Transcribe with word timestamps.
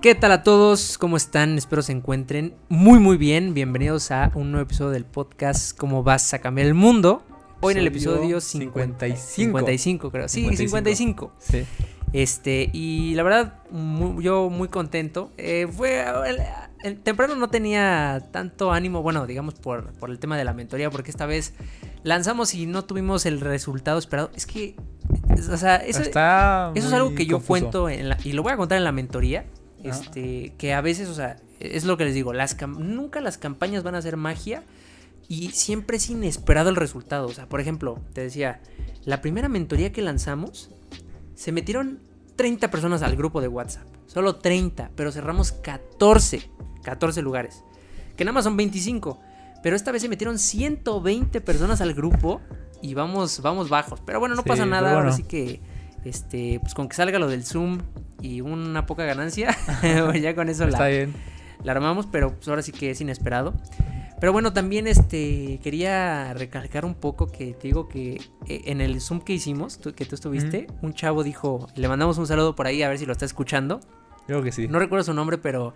¿Qué 0.00 0.14
tal 0.14 0.30
a 0.32 0.42
todos? 0.42 0.96
¿Cómo 0.98 1.16
están? 1.16 1.58
Espero 1.58 1.82
se 1.82 1.92
encuentren 1.92 2.54
muy 2.68 2.98
muy 3.00 3.16
bien. 3.16 3.52
Bienvenidos 3.54 4.10
a 4.10 4.30
un 4.34 4.52
nuevo 4.52 4.64
episodio 4.64 4.90
del 4.90 5.04
podcast 5.04 5.76
¿Cómo 5.76 6.02
vas 6.02 6.32
a 6.34 6.38
cambiar 6.40 6.66
el 6.68 6.74
mundo? 6.74 7.22
Hoy 7.60 7.72
en 7.72 7.78
el 7.78 7.86
episodio 7.88 8.40
50 8.40 9.06
55. 9.06 9.58
55 9.58 10.10
creo. 10.12 10.28
Sí, 10.28 10.42
55. 10.42 10.68
55. 10.68 11.32
Sí. 11.38 11.64
Este, 12.12 12.70
y 12.72 13.14
la 13.16 13.22
verdad, 13.24 13.54
yo 14.20 14.48
muy 14.50 14.68
contento. 14.68 15.32
Eh, 15.36 15.66
fue. 15.70 16.00
el- 16.28 16.38
el- 16.84 17.00
temprano 17.00 17.34
no 17.34 17.48
tenía 17.50 18.28
tanto 18.30 18.72
ánimo, 18.72 19.02
bueno, 19.02 19.26
digamos 19.26 19.54
por, 19.54 19.92
por 19.94 20.10
el 20.10 20.18
tema 20.20 20.38
de 20.38 20.44
la 20.44 20.54
mentoría, 20.54 20.88
porque 20.90 21.10
esta 21.10 21.26
vez 21.26 21.54
lanzamos 22.04 22.54
y 22.54 22.66
no 22.66 22.84
tuvimos 22.84 23.26
el 23.26 23.40
resultado 23.40 23.98
esperado. 23.98 24.30
Es 24.36 24.46
que. 24.46 24.76
O 25.52 25.56
sea, 25.56 25.76
eso, 25.76 26.02
es 26.02 26.92
algo 26.92 27.14
que 27.14 27.26
yo 27.26 27.40
cuento 27.40 27.88
en 27.88 28.08
la- 28.10 28.18
y 28.24 28.32
lo 28.32 28.42
voy 28.44 28.52
a 28.52 28.56
contar 28.56 28.78
en 28.78 28.84
la 28.84 28.92
mentoría. 28.92 29.44
Este, 29.88 30.54
que 30.58 30.74
a 30.74 30.80
veces, 30.80 31.08
o 31.08 31.14
sea, 31.14 31.36
es 31.60 31.84
lo 31.84 31.96
que 31.96 32.04
les 32.04 32.14
digo, 32.14 32.32
las 32.32 32.56
nunca 32.66 33.20
las 33.20 33.38
campañas 33.38 33.82
van 33.82 33.94
a 33.94 34.02
ser 34.02 34.16
magia 34.16 34.62
y 35.28 35.50
siempre 35.50 35.98
es 35.98 36.08
inesperado 36.08 36.70
el 36.70 36.76
resultado. 36.76 37.26
O 37.26 37.32
sea, 37.32 37.48
por 37.48 37.60
ejemplo, 37.60 38.00
te 38.12 38.22
decía, 38.22 38.60
la 39.04 39.20
primera 39.20 39.48
mentoría 39.48 39.92
que 39.92 40.02
lanzamos, 40.02 40.70
se 41.34 41.52
metieron 41.52 42.00
30 42.36 42.70
personas 42.70 43.02
al 43.02 43.16
grupo 43.16 43.40
de 43.40 43.48
WhatsApp. 43.48 43.86
Solo 44.06 44.36
30, 44.36 44.90
pero 44.96 45.12
cerramos 45.12 45.52
14. 45.52 46.50
14 46.82 47.22
lugares. 47.22 47.62
Que 48.16 48.24
nada 48.24 48.32
más 48.32 48.44
son 48.44 48.56
25. 48.56 49.20
Pero 49.62 49.76
esta 49.76 49.92
vez 49.92 50.02
se 50.02 50.08
metieron 50.08 50.38
120 50.38 51.40
personas 51.40 51.80
al 51.80 51.92
grupo 51.94 52.40
y 52.80 52.94
vamos, 52.94 53.40
vamos 53.42 53.68
bajos. 53.68 54.00
Pero 54.06 54.20
bueno, 54.20 54.34
no 54.34 54.42
Sí, 54.42 54.48
pasa 54.48 54.64
nada. 54.66 54.94
Bueno. 54.94 55.12
sí 55.12 55.24
que, 55.24 55.60
este, 56.04 56.58
pues 56.60 56.74
con 56.74 56.88
que 56.88 56.96
salga 56.96 57.18
lo 57.18 57.28
del 57.28 57.44
Zoom 57.44 57.80
y 58.20 58.40
una 58.40 58.86
poca 58.86 59.04
ganancia, 59.04 59.56
ya 60.20 60.34
con 60.34 60.48
eso 60.48 60.64
Está 60.64 60.80
la, 60.80 60.88
bien. 60.88 61.14
la 61.62 61.72
armamos, 61.72 62.06
pero 62.06 62.34
pues 62.34 62.48
ahora 62.48 62.62
sí 62.62 62.72
que 62.72 62.90
es 62.90 63.00
inesperado. 63.00 63.54
Pero 64.20 64.32
bueno, 64.32 64.52
también 64.52 64.88
este 64.88 65.60
quería 65.62 66.34
recalcar 66.34 66.84
un 66.84 66.94
poco 66.96 67.28
que 67.28 67.52
te 67.54 67.68
digo 67.68 67.88
que 67.88 68.20
eh, 68.48 68.62
en 68.64 68.80
el 68.80 69.00
Zoom 69.00 69.20
que 69.20 69.32
hicimos, 69.32 69.78
tú- 69.78 69.92
que 69.94 70.04
tú 70.06 70.16
estuviste, 70.16 70.66
un 70.82 70.92
chavo 70.92 71.22
dijo, 71.22 71.68
le 71.76 71.86
mandamos 71.88 72.18
un 72.18 72.26
saludo 72.26 72.56
por 72.56 72.66
ahí 72.66 72.82
a 72.82 72.88
ver 72.88 72.98
si 72.98 73.06
lo 73.06 73.12
está 73.12 73.24
escuchando. 73.24 73.78
Creo 74.26 74.42
que 74.42 74.50
sí. 74.50 74.66
No 74.66 74.80
recuerdo 74.80 75.04
su 75.04 75.14
nombre, 75.14 75.38
pero 75.38 75.72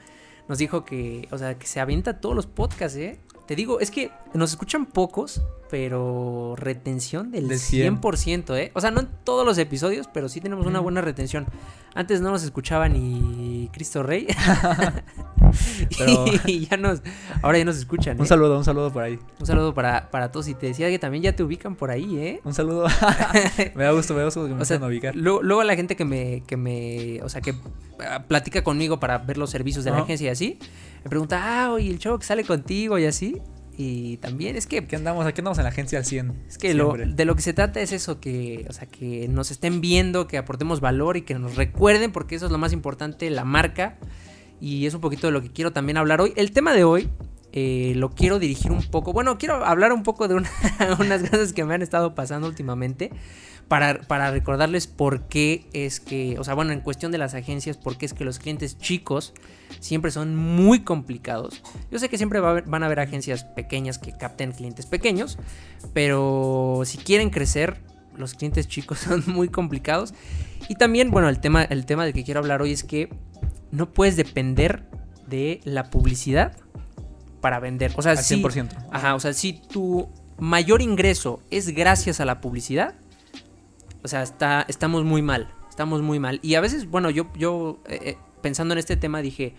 nos 0.49 0.59
dijo 0.59 0.85
que, 0.85 1.29
o 1.31 1.39
sea, 1.39 1.57
que 1.57 1.69
se 1.69 1.79
avienta 1.79 2.21
todos 2.21 2.35
los 2.35 2.47
podcasts, 2.47 2.99
¿eh? 2.99 3.21
Te 3.53 3.57
digo, 3.57 3.81
es 3.81 3.91
que 3.91 4.11
nos 4.33 4.53
escuchan 4.53 4.87
pocos, 4.87 5.43
pero 5.71 6.55
retención 6.57 7.31
del, 7.31 7.49
Del 7.49 7.59
100. 7.59 8.01
100%, 8.01 8.57
¿eh? 8.57 8.71
O 8.73 8.81
sea, 8.81 8.91
no 8.91 9.01
en 9.01 9.09
todos 9.25 9.45
los 9.45 9.59
episodios, 9.59 10.09
pero 10.11 10.31
sí 10.31 10.41
tenemos 10.41 10.65
una 10.65 10.81
buena 10.81 11.03
retención. 11.03 11.45
Antes 11.95 12.23
no 12.23 12.31
nos 12.31 12.45
escuchaba 12.45 12.89
ni 12.89 13.69
Cristo 13.71 14.03
Rey. 14.03 14.27
Pero- 15.99 16.25
y 16.47 16.67
ya 16.67 16.79
nos, 16.79 17.03
ahora 17.43 17.59
ya 17.59 17.67
nos 17.67 17.77
escuchan. 17.77 18.19
Un 18.19 18.25
¿eh? 18.25 18.29
saludo, 18.29 18.57
un 18.57 18.65
saludo 18.65 18.91
por 18.91 19.03
ahí. 19.03 19.19
Un 19.39 19.47
saludo 19.47 19.75
para, 19.75 20.11
para 20.11 20.33
todos. 20.33 20.49
Y 20.49 20.55
te 20.55 20.69
decía 20.69 20.89
que 20.89 20.99
también 20.99 21.23
ya 21.25 21.37
te 21.37 21.43
ubican 21.43 21.77
por 21.77 21.91
ahí, 21.91 22.17
¿eh? 22.17 22.41
Un 22.45 22.55
saludo. 22.55 22.87
me 23.75 23.85
da 23.85 23.93
gusto, 23.93 24.15
me 24.15 24.21
da 24.21 24.25
gusto 24.25 24.47
que 24.49 24.55
me 24.55 24.63
O 24.63 24.65
sea, 24.65 24.79
ubicar. 24.79 25.15
luego, 25.15 25.43
luego 25.43 25.63
la 25.63 25.77
gente 25.77 25.95
que 25.95 26.07
me, 26.07 26.43
que 26.47 26.57
me, 26.57 27.21
o 27.23 27.29
sea, 27.29 27.43
que 27.43 27.55
ah, 28.01 28.25
platica 28.27 28.65
conmigo 28.65 28.99
para 28.99 29.19
ver 29.19 29.37
los 29.37 29.51
servicios 29.51 29.85
de 29.85 29.91
la 29.91 29.99
agencia 29.99 30.29
y 30.29 30.31
así, 30.31 30.59
me 31.05 31.11
pregunta, 31.11 31.41
ah, 31.65 31.73
oye, 31.73 31.91
el 31.91 31.99
chavo 31.99 32.19
que 32.19 32.27
sale 32.27 32.45
contigo 32.45 32.99
y 32.99 33.05
así. 33.07 33.41
Y 33.77 34.19
también 34.19 34.55
es 34.57 34.67
que, 34.67 34.79
Aquí 34.79 34.97
andamos, 34.97 35.25
aquí 35.27 35.41
andamos 35.41 35.57
en 35.59 35.65
la 35.65 35.71
agencia 35.71 35.99
al 35.99 36.05
100. 36.05 36.45
es 36.47 36.59
que 36.59 36.75
lo, 36.75 36.93
de 36.95 37.25
lo 37.25 37.35
que 37.35 37.43
se 37.43 37.53
trata 37.55 37.81
es 37.81 37.93
eso, 37.93 38.21
que, 38.21 38.67
o 38.69 38.73
sea, 38.73 38.87
que 38.87 39.29
nos 39.29 39.51
estén 39.51 39.81
viendo, 39.81 40.27
que 40.29 40.37
aportemos 40.37 40.81
valor 40.81 41.17
y 41.17 41.23
que 41.23 41.35
nos 41.39 41.57
recuerden, 41.57 42.13
porque 42.13 42.35
eso 42.35 42.47
es 42.47 42.53
lo 42.53 42.59
más 42.59 42.73
importante, 42.75 43.31
la 43.31 43.45
marca. 43.45 43.99
Y 44.61 44.87
es 44.87 44.95
un 44.95 45.01
poquito 45.01 45.27
de 45.27 45.33
lo 45.33 45.41
que 45.43 45.51
quiero 45.51 45.73
también 45.73 45.97
hablar 45.97 46.21
hoy. 46.21 46.33
El 46.37 46.53
tema 46.53 46.73
de 46.75 46.85
hoy 46.85 47.09
eh, 47.53 47.95
lo 47.97 48.11
quiero 48.11 48.39
dirigir 48.39 48.71
un 48.73 48.83
poco. 48.83 49.13
Bueno, 49.13 49.39
quiero 49.39 49.65
hablar 49.65 49.93
un 49.93 50.03
poco 50.05 50.29
de 50.29 50.35
una- 50.35 50.51
unas 51.01 51.23
cosas 51.29 51.53
que 51.55 51.65
me 51.65 51.75
han 51.75 51.83
estado 51.83 52.15
pasando 52.15 52.47
últimamente. 52.49 53.11
Para, 53.73 54.03
para 54.03 54.31
recordarles 54.31 54.87
por 54.87 55.29
qué 55.29 55.65
es 55.73 55.99
que, 55.99 56.37
o 56.39 56.45
sea, 56.45 56.53
bueno, 56.53 56.73
en 56.73 56.81
cuestión 56.83 57.11
de 57.11 57.17
las 57.17 57.33
agencias, 57.33 57.79
por 57.79 57.97
qué 57.97 58.05
es 58.05 58.13
que 58.13 58.23
los 58.23 58.39
clientes 58.39 58.77
chicos 58.77 59.33
siempre 59.81 60.11
son 60.11 60.37
muy 60.37 60.81
complicados. 60.81 61.63
Yo 61.91 61.99
sé 61.99 62.11
que 62.11 62.19
siempre 62.19 62.39
va 62.41 62.49
a 62.49 62.51
haber- 62.51 62.65
van 62.65 62.83
a 62.83 62.87
haber 62.87 63.01
agencias 63.01 63.45
pequeñas 63.45 63.97
que 63.97 64.13
capten 64.13 64.53
clientes 64.53 64.85
pequeños, 64.85 65.39
pero 65.95 66.83
si 66.85 66.99
quieren 66.99 67.31
crecer, 67.31 67.81
los 68.15 68.35
clientes 68.35 68.69
chicos 68.69 68.99
son 69.09 69.23
muy 69.27 69.49
complicados. 69.49 70.13
Y 70.69 70.75
también, 70.75 71.11
bueno, 71.11 71.31
el 71.31 71.41
tema, 71.41 71.65
el 71.65 71.87
tema 71.87 72.05
del 72.05 72.13
que 72.13 72.25
quiero 72.25 72.41
hablar 72.41 72.61
hoy 72.61 72.73
es 72.73 72.85
que 72.85 73.09
no 73.71 73.91
puedes 73.91 74.17
depender 74.17 74.85
de 75.27 75.61
la 75.65 75.85
publicidad 75.91 76.57
para 77.41 77.59
vender. 77.59 77.93
O 77.97 78.03
sea, 78.03 78.13
Al 78.13 78.19
si, 78.19 78.43
100%. 78.43 78.69
ajá, 78.91 79.15
o 79.15 79.21
sea, 79.21 79.33
si 79.33 79.55
tu 79.55 80.11
mayor 80.39 80.83
ingreso 80.83 81.41
es 81.51 81.69
gracias 81.71 82.21
a 82.21 82.27
la 82.27 82.41
publicidad, 82.43 82.97
o 84.03 84.09
sea, 84.09 84.23
está, 84.23 84.65
estamos 84.69 85.05
muy 85.05 85.23
mal. 85.23 85.53
Estamos 85.69 86.03
muy 86.03 86.19
mal. 86.19 86.39
Y 86.43 86.55
a 86.57 86.61
veces, 86.61 86.89
bueno, 86.91 87.09
yo, 87.11 87.29
yo 87.37 87.81
eh, 87.87 87.99
eh, 88.03 88.19
pensando 88.43 88.73
en 88.75 88.79
este 88.79 88.97
tema 88.97 89.23
dije, 89.23 89.55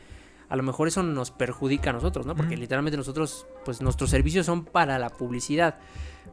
a 0.49 0.55
lo 0.55 0.61
mejor 0.63 0.87
eso 0.87 1.01
nos 1.01 1.31
perjudica 1.31 1.89
a 1.89 1.93
nosotros, 1.93 2.25
¿no? 2.27 2.35
Porque 2.35 2.55
literalmente 2.55 2.97
nosotros, 2.97 3.47
pues 3.65 3.81
nuestros 3.81 4.11
servicios 4.11 4.45
son 4.45 4.65
para 4.65 4.99
la 4.99 5.09
publicidad. 5.09 5.79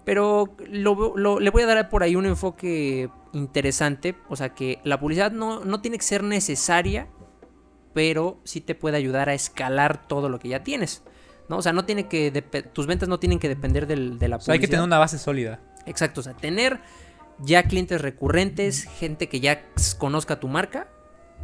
Pero 0.04 0.54
lo- 0.68 1.16
lo- 1.16 1.40
le 1.40 1.50
voy 1.50 1.62
a 1.62 1.66
dar 1.66 1.88
por 1.88 2.02
ahí 2.02 2.16
un 2.16 2.26
enfoque 2.26 3.08
interesante. 3.32 4.16
O 4.28 4.36
sea, 4.36 4.50
que 4.54 4.80
la 4.84 5.00
publicidad 5.00 5.32
no, 5.32 5.64
no 5.64 5.80
tiene 5.80 5.96
que 5.96 6.04
ser 6.04 6.22
necesaria, 6.24 7.08
pero 7.94 8.38
sí 8.44 8.60
te 8.60 8.74
puede 8.74 8.96
ayudar 8.96 9.28
a 9.28 9.34
escalar 9.34 10.06
todo 10.06 10.28
lo 10.28 10.38
que 10.38 10.48
ya 10.48 10.62
tienes. 10.62 11.02
¿no? 11.48 11.56
O 11.56 11.62
sea, 11.62 11.72
no 11.72 11.84
tiene 11.84 12.06
que 12.06 12.30
tus 12.72 12.86
ventas 12.86 13.08
no 13.08 13.18
tienen 13.18 13.38
que 13.38 13.48
depender 13.48 13.86
del- 13.86 14.18
de 14.18 14.28
la 14.28 14.36
O 14.36 14.40
sea, 14.40 14.52
hay 14.52 14.60
que 14.60 14.66
tener 14.66 14.80
publicidad. 14.80 14.84
una 14.86 14.98
base 14.98 15.18
sólida. 15.18 15.60
Exacto, 15.86 16.20
o 16.20 16.24
sea, 16.24 16.34
tener 16.34 16.80
ya 17.42 17.62
clientes 17.64 18.00
recurrentes, 18.00 18.84
gente 18.84 19.28
que 19.28 19.40
ya 19.40 19.62
conozca 19.98 20.40
tu 20.40 20.48
marca 20.48 20.88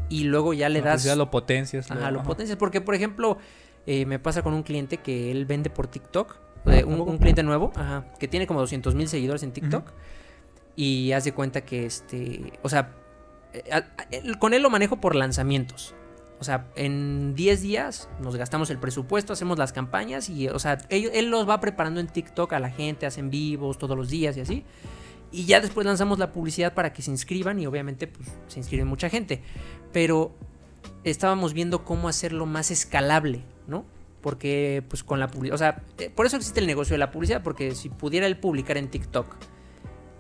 y 0.09 0.25
luego 0.25 0.53
ya 0.55 0.69
le 0.69 0.81
La 0.81 0.87
das 0.87 0.95
publicidad 1.03 1.17
lo 1.17 1.31
potencias. 1.31 1.91
ajá, 1.91 2.11
lo- 2.11 2.21
ajá. 2.21 2.29
potencias. 2.29 2.59
Porque, 2.59 2.81
por 2.81 2.95
ejemplo, 2.95 3.39
eh, 3.87 4.05
me 4.07 4.19
pasa 4.19 4.43
con 4.43 4.55
un 4.55 4.63
cliente 4.63 4.99
que 4.99 5.31
él 5.31 5.47
vende 5.47 5.71
por 5.71 5.87
TikTok, 5.87 6.37
eh, 6.67 6.85
un, 6.85 7.19
cliente 7.19 7.43
nuevo, 7.43 7.73
ajá, 7.77 8.05
que 8.19 8.27
tiene 8.29 8.47
como 8.47 8.61
200 8.61 8.95
mil 8.95 9.09
seguidores 9.09 9.43
en 9.45 9.53
TikTok 9.53 9.93
y 10.75 11.13
hace 11.13 11.33
cuenta 11.33 11.61
que 11.65 11.87
este, 11.87 12.53
o 12.63 12.69
sea, 12.69 12.93
eh, 13.53 13.63
a- 13.73 13.77
a- 13.79 14.07
él- 14.11 14.39
con 14.39 14.53
él 14.53 14.63
lo 14.63 14.71
manejo 14.71 14.97
por 15.01 15.15
lanzamientos. 15.15 15.95
O 16.39 16.45
sea, 16.45 16.67
en 16.77 17.35
10 17.35 17.63
días 17.63 18.11
nos 18.21 18.37
gastamos 18.37 18.69
el 18.71 18.77
presupuesto, 18.79 19.33
hacemos 19.33 19.59
las 19.59 19.73
campañas 19.73 20.29
y, 20.29 20.49
o 20.49 20.59
sea, 20.59 20.77
él, 20.91 21.11
él 21.15 21.31
los 21.31 21.49
va 21.49 21.61
preparando 21.61 21.99
en 22.01 22.09
TikTok 22.09 22.53
a 22.53 22.59
la 22.61 22.69
gente, 22.69 23.07
hacen 23.07 23.31
vivos 23.31 23.79
todos 23.79 23.97
los 23.97 24.11
días 24.11 24.37
y 24.37 24.41
así. 24.41 24.65
Y 25.33 25.45
ya 25.45 25.61
después 25.61 25.87
lanzamos 25.87 26.19
la 26.19 26.33
publicidad 26.33 26.75
para 26.75 26.93
que 26.93 27.03
se 27.03 27.11
inscriban 27.11 27.59
y 27.59 27.67
obviamente 27.67 28.07
pues, 28.07 28.29
se 28.49 28.59
inscribe 28.59 28.85
mucha 28.85 29.09
gente. 29.09 29.43
Pero 29.93 30.35
estábamos 31.05 31.53
viendo 31.53 31.85
cómo 31.85 32.09
hacerlo 32.09 32.47
más 32.47 32.71
escalable, 32.71 33.43
¿no? 33.67 33.85
Porque 34.21 34.83
pues 34.89 35.05
con 35.05 35.21
la 35.21 35.29
publicidad, 35.29 35.55
o 35.55 35.59
sea, 35.59 35.83
eh, 35.99 36.11
por 36.11 36.27
eso 36.27 36.37
existe 36.37 36.61
el 36.61 36.67
negocio 36.67 36.95
de 36.95 36.99
la 36.99 37.11
publicidad, 37.11 37.43
porque 37.43 37.75
si 37.75 37.89
pudiera 37.89 38.27
él 38.27 38.39
publicar 38.39 38.77
en 38.77 38.89
TikTok 38.89 39.37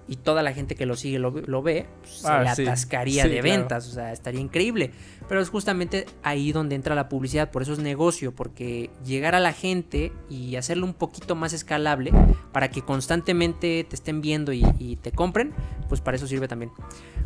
y 0.09 0.17
toda 0.17 0.43
la 0.43 0.53
gente 0.53 0.75
que 0.77 0.87
lo 0.87 0.95
sigue 0.97 1.19
lo, 1.19 1.31
lo 1.31 1.63
ve, 1.63 1.87
pues, 2.03 2.25
Ah, 2.25 2.39
se 2.39 2.45
le 2.45 2.55
sí. 2.55 2.63
atascaría 2.63 3.25
Sí, 3.25 3.29
de 3.29 3.41
claro. 3.41 3.59
ventas, 3.59 3.89
o 3.89 3.93
sea, 3.93 4.13
estaría 4.13 4.41
increíble. 4.41 4.93
Pero 5.29 5.41
es 5.41 5.49
justamente 5.49 6.07
ahí 6.23 6.53
donde 6.53 6.77
entra 6.77 6.95
la 6.95 7.09
publicidad, 7.09 7.51
por 7.51 7.63
eso 7.63 7.73
es 7.73 7.81
negocio, 7.81 8.33
porque 8.33 8.91
llegar 9.05 9.35
a 9.35 9.41
la 9.41 9.53
gente 9.53 10.13
y 10.31 10.55
hacerlo 10.55 10.87
un 10.87 10.95
poquito 10.95 11.35
más 11.35 11.53
escalable 11.53 12.13
para 12.53 12.71
que 12.71 12.83
constantemente 12.83 13.85
te 13.89 13.97
estén 13.97 14.21
viendo 14.21 14.53
y, 14.53 14.65
y 14.79 14.95
te 14.97 15.11
compren, 15.11 15.53
pues 15.89 16.01
para 16.01 16.17
eso 16.17 16.27
sirve 16.29 16.47
también. 16.47 16.71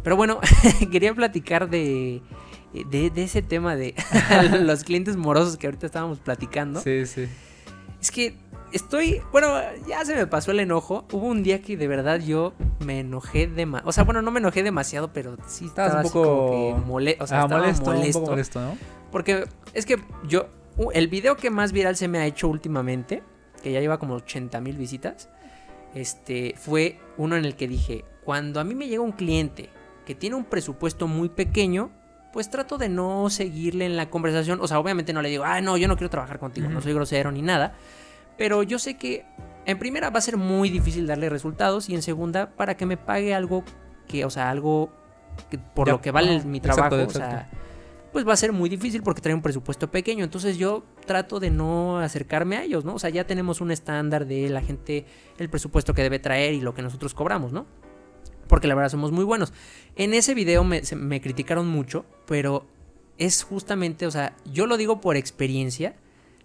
Pero 0.02 0.16
bueno, 0.16 0.40
quería 0.90 1.12
platicar 1.14 1.68
de, 1.68 2.22
de, 2.72 3.10
de 3.10 3.22
ese 3.22 3.42
tema 3.42 3.76
de 3.76 3.94
los 4.62 4.84
clientes 4.84 5.16
morosos 5.18 5.58
que 5.58 5.66
ahorita 5.66 5.84
estábamos 5.84 6.18
platicando. 6.20 6.80
Sí, 6.80 7.04
sí. 7.04 7.26
Es 8.00 8.10
que 8.10 8.34
estoy, 8.72 9.20
bueno, 9.32 9.48
ya 9.88 10.04
se 10.04 10.14
me 10.14 10.26
pasó 10.26 10.50
el 10.52 10.60
enojo. 10.60 11.04
Hubo 11.12 11.26
un 11.26 11.42
día 11.42 11.62
que 11.62 11.76
de 11.76 11.88
verdad 11.88 12.20
yo 12.20 12.52
me 12.84 13.00
enojé 13.00 13.46
demasiado. 13.46 13.88
O 13.88 13.92
sea, 13.92 14.04
bueno, 14.04 14.22
no 14.22 14.30
me 14.30 14.40
enojé 14.40 14.62
demasiado, 14.62 15.12
pero 15.12 15.36
sí 15.46 15.66
estaba 15.66 15.88
Estabas 15.88 16.04
un 16.06 16.10
así 16.10 16.18
poco- 16.18 16.50
que 16.50 16.86
mole- 16.86 17.16
o 17.20 17.26
sea, 17.26 17.40
ah, 17.40 17.44
estaba 17.44 17.60
molesto, 17.62 17.84
molesto. 17.92 18.18
un 18.18 18.22
poco 18.24 18.30
molesto, 18.32 18.60
¿no? 18.60 18.76
Porque 19.10 19.44
es 19.74 19.86
que 19.86 19.96
yo, 20.26 20.48
el 20.94 21.08
video 21.08 21.36
que 21.36 21.50
más 21.50 21.72
viral 21.72 21.96
se 21.96 22.08
me 22.08 22.18
ha 22.18 22.26
hecho 22.26 22.48
últimamente, 22.48 23.22
que 23.62 23.72
ya 23.72 23.80
lleva 23.80 23.98
como 23.98 24.14
80 24.14 24.60
mil 24.60 24.76
visitas, 24.76 25.28
este, 25.94 26.54
fue 26.56 26.98
uno 27.16 27.36
en 27.36 27.44
el 27.44 27.56
que 27.56 27.68
dije, 27.68 28.04
cuando 28.24 28.60
a 28.60 28.64
mí 28.64 28.74
me 28.74 28.86
llega 28.88 29.02
un 29.02 29.12
cliente 29.12 29.70
que 30.06 30.14
tiene 30.14 30.36
un 30.36 30.44
presupuesto 30.44 31.08
muy 31.08 31.28
pequeño, 31.28 31.90
pues 32.32 32.48
trato 32.48 32.78
de 32.78 32.88
no 32.88 33.28
seguirle 33.28 33.86
en 33.86 33.96
la 33.96 34.08
conversación. 34.08 34.60
O 34.62 34.68
sea, 34.68 34.78
obviamente 34.78 35.12
no 35.12 35.20
le 35.20 35.28
digo, 35.30 35.42
ah, 35.44 35.60
no, 35.60 35.76
yo 35.76 35.88
no 35.88 35.96
quiero 35.96 36.10
trabajar 36.10 36.38
contigo, 36.38 36.68
no 36.68 36.80
soy 36.80 36.94
grosero 36.94 37.32
ni 37.32 37.42
nada. 37.42 37.74
Pero 38.40 38.62
yo 38.62 38.78
sé 38.78 38.96
que 38.96 39.26
en 39.66 39.78
primera 39.78 40.08
va 40.08 40.18
a 40.18 40.22
ser 40.22 40.38
muy 40.38 40.70
difícil 40.70 41.06
darle 41.06 41.28
resultados 41.28 41.90
y 41.90 41.94
en 41.94 42.00
segunda 42.00 42.56
para 42.56 42.74
que 42.74 42.86
me 42.86 42.96
pague 42.96 43.34
algo 43.34 43.64
que, 44.08 44.24
o 44.24 44.30
sea, 44.30 44.48
algo 44.48 44.90
que 45.50 45.58
por 45.58 45.86
Ya, 45.86 45.92
lo 45.92 46.00
que 46.00 46.10
vale 46.10 46.42
mi 46.44 46.56
exacto, 46.56 46.88
trabajo, 46.88 47.06
o 47.06 47.12
sea, 47.12 47.50
pues 48.14 48.26
va 48.26 48.32
a 48.32 48.36
ser 48.36 48.52
muy 48.52 48.70
difícil 48.70 49.02
porque 49.02 49.20
trae 49.20 49.34
un 49.34 49.42
presupuesto 49.42 49.90
pequeño. 49.90 50.24
Entonces 50.24 50.56
yo 50.56 50.84
trato 51.04 51.38
de 51.38 51.50
no 51.50 51.98
acercarme 51.98 52.56
a 52.56 52.64
ellos, 52.64 52.82
¿no? 52.82 52.94
O 52.94 52.98
sea, 52.98 53.10
ya 53.10 53.26
tenemos 53.26 53.60
un 53.60 53.72
estándar 53.72 54.26
de 54.26 54.48
la 54.48 54.62
gente, 54.62 55.04
el 55.36 55.50
presupuesto 55.50 55.92
que 55.92 56.02
debe 56.02 56.18
traer 56.18 56.54
y 56.54 56.62
lo 56.62 56.72
que 56.72 56.80
nosotros 56.80 57.12
cobramos, 57.12 57.52
¿no? 57.52 57.66
Porque 58.48 58.68
la 58.68 58.74
verdad 58.74 58.88
somos 58.88 59.12
muy 59.12 59.24
buenos. 59.24 59.52
En 59.96 60.14
ese 60.14 60.32
video 60.32 60.64
me, 60.64 60.80
me 60.96 61.20
criticaron 61.20 61.68
mucho, 61.68 62.06
pero 62.26 62.66
es 63.18 63.42
justamente, 63.42 64.06
o 64.06 64.10
sea, 64.10 64.34
yo 64.50 64.66
lo 64.66 64.78
digo 64.78 65.02
por 65.02 65.18
experiencia, 65.18 65.94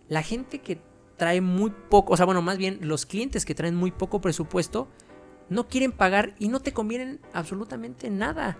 la 0.09 0.23
gente 0.23 0.59
que 0.59 0.81
trae 1.17 1.41
muy 1.41 1.71
poco, 1.89 2.13
o 2.13 2.17
sea, 2.17 2.25
bueno, 2.25 2.41
más 2.41 2.57
bien 2.57 2.79
los 2.81 3.05
clientes 3.05 3.45
que 3.45 3.55
traen 3.55 3.75
muy 3.75 3.91
poco 3.91 4.21
presupuesto, 4.21 4.87
no 5.49 5.67
quieren 5.67 5.91
pagar 5.91 6.35
y 6.39 6.47
no 6.47 6.59
te 6.59 6.73
convienen 6.73 7.19
absolutamente 7.33 8.09
nada. 8.09 8.57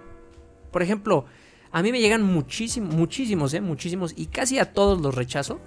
Por 0.72 0.84
ejemplo, 0.84 1.26
a 1.72 1.82
mí 1.82 1.92
me 1.92 2.00
llegan 2.00 2.22
muchísimos, 2.22 2.94
muchísimos, 2.94 3.54
¿eh? 3.54 3.62
Muchísimos, 3.62 4.14
y 4.16 4.28
casi 4.28 4.60
a 4.60 4.74
todos 4.74 5.02
los 5.02 5.16
rechazo. 5.16 5.60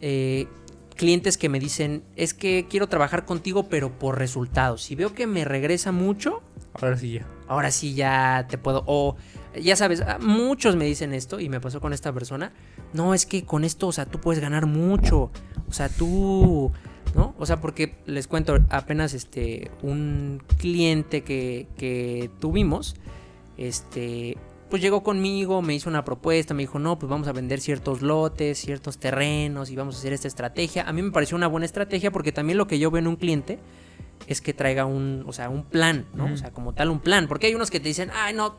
Eh, 0.00 0.46
clientes 0.94 1.38
que 1.38 1.48
me 1.48 1.58
dicen, 1.58 2.04
es 2.16 2.34
que 2.34 2.66
quiero 2.68 2.88
trabajar 2.88 3.24
contigo, 3.24 3.68
pero 3.68 3.98
por 3.98 4.18
resultados. 4.18 4.82
Si 4.82 4.94
veo 4.94 5.14
que 5.14 5.26
me 5.26 5.44
regresa 5.44 5.92
mucho, 5.92 6.42
ahora 6.74 6.96
sí 6.96 7.12
ya. 7.12 7.26
Ahora 7.48 7.70
sí 7.70 7.94
ya 7.94 8.46
te 8.48 8.58
puedo. 8.58 8.84
O 8.86 9.16
ya 9.60 9.76
sabes, 9.76 10.00
ah, 10.02 10.18
muchos 10.20 10.76
me 10.76 10.84
dicen 10.84 11.12
esto 11.12 11.40
y 11.40 11.48
me 11.48 11.60
pasó 11.60 11.80
con 11.80 11.92
esta 11.92 12.12
persona. 12.12 12.52
No, 12.92 13.14
es 13.14 13.26
que 13.26 13.44
con 13.44 13.64
esto, 13.64 13.88
o 13.88 13.92
sea, 13.92 14.06
tú 14.06 14.20
puedes 14.20 14.40
ganar 14.40 14.66
mucho. 14.66 15.30
O 15.68 15.72
sea, 15.72 15.88
tú. 15.88 16.72
¿No? 17.14 17.32
O 17.38 17.46
sea, 17.46 17.60
porque 17.60 17.94
les 18.06 18.26
cuento 18.26 18.58
apenas 18.70 19.14
este. 19.14 19.70
Un 19.82 20.42
cliente 20.58 21.22
que, 21.22 21.66
que 21.76 22.30
tuvimos. 22.40 22.96
Este 23.56 24.36
pues 24.74 24.82
llegó 24.82 25.04
conmigo, 25.04 25.62
me 25.62 25.72
hizo 25.72 25.88
una 25.88 26.04
propuesta, 26.04 26.52
me 26.52 26.64
dijo, 26.64 26.80
no, 26.80 26.98
pues 26.98 27.08
vamos 27.08 27.28
a 27.28 27.32
vender 27.32 27.60
ciertos 27.60 28.02
lotes, 28.02 28.58
ciertos 28.58 28.98
terrenos 28.98 29.70
y 29.70 29.76
vamos 29.76 29.94
a 29.94 29.98
hacer 29.98 30.12
esta 30.12 30.26
estrategia. 30.26 30.82
A 30.88 30.92
mí 30.92 31.00
me 31.00 31.12
pareció 31.12 31.36
una 31.36 31.46
buena 31.46 31.64
estrategia 31.64 32.10
porque 32.10 32.32
también 32.32 32.58
lo 32.58 32.66
que 32.66 32.80
yo 32.80 32.90
veo 32.90 32.98
en 32.98 33.06
un 33.06 33.14
cliente 33.14 33.60
es 34.26 34.40
que 34.40 34.52
traiga 34.52 34.84
un, 34.84 35.22
o 35.28 35.32
sea, 35.32 35.48
un 35.48 35.62
plan, 35.62 36.06
¿no? 36.14 36.24
O 36.24 36.36
sea, 36.36 36.50
como 36.50 36.72
tal 36.72 36.90
un 36.90 36.98
plan. 36.98 37.28
Porque 37.28 37.46
hay 37.46 37.54
unos 37.54 37.70
que 37.70 37.78
te 37.78 37.86
dicen, 37.86 38.10
ay, 38.14 38.34
no, 38.34 38.56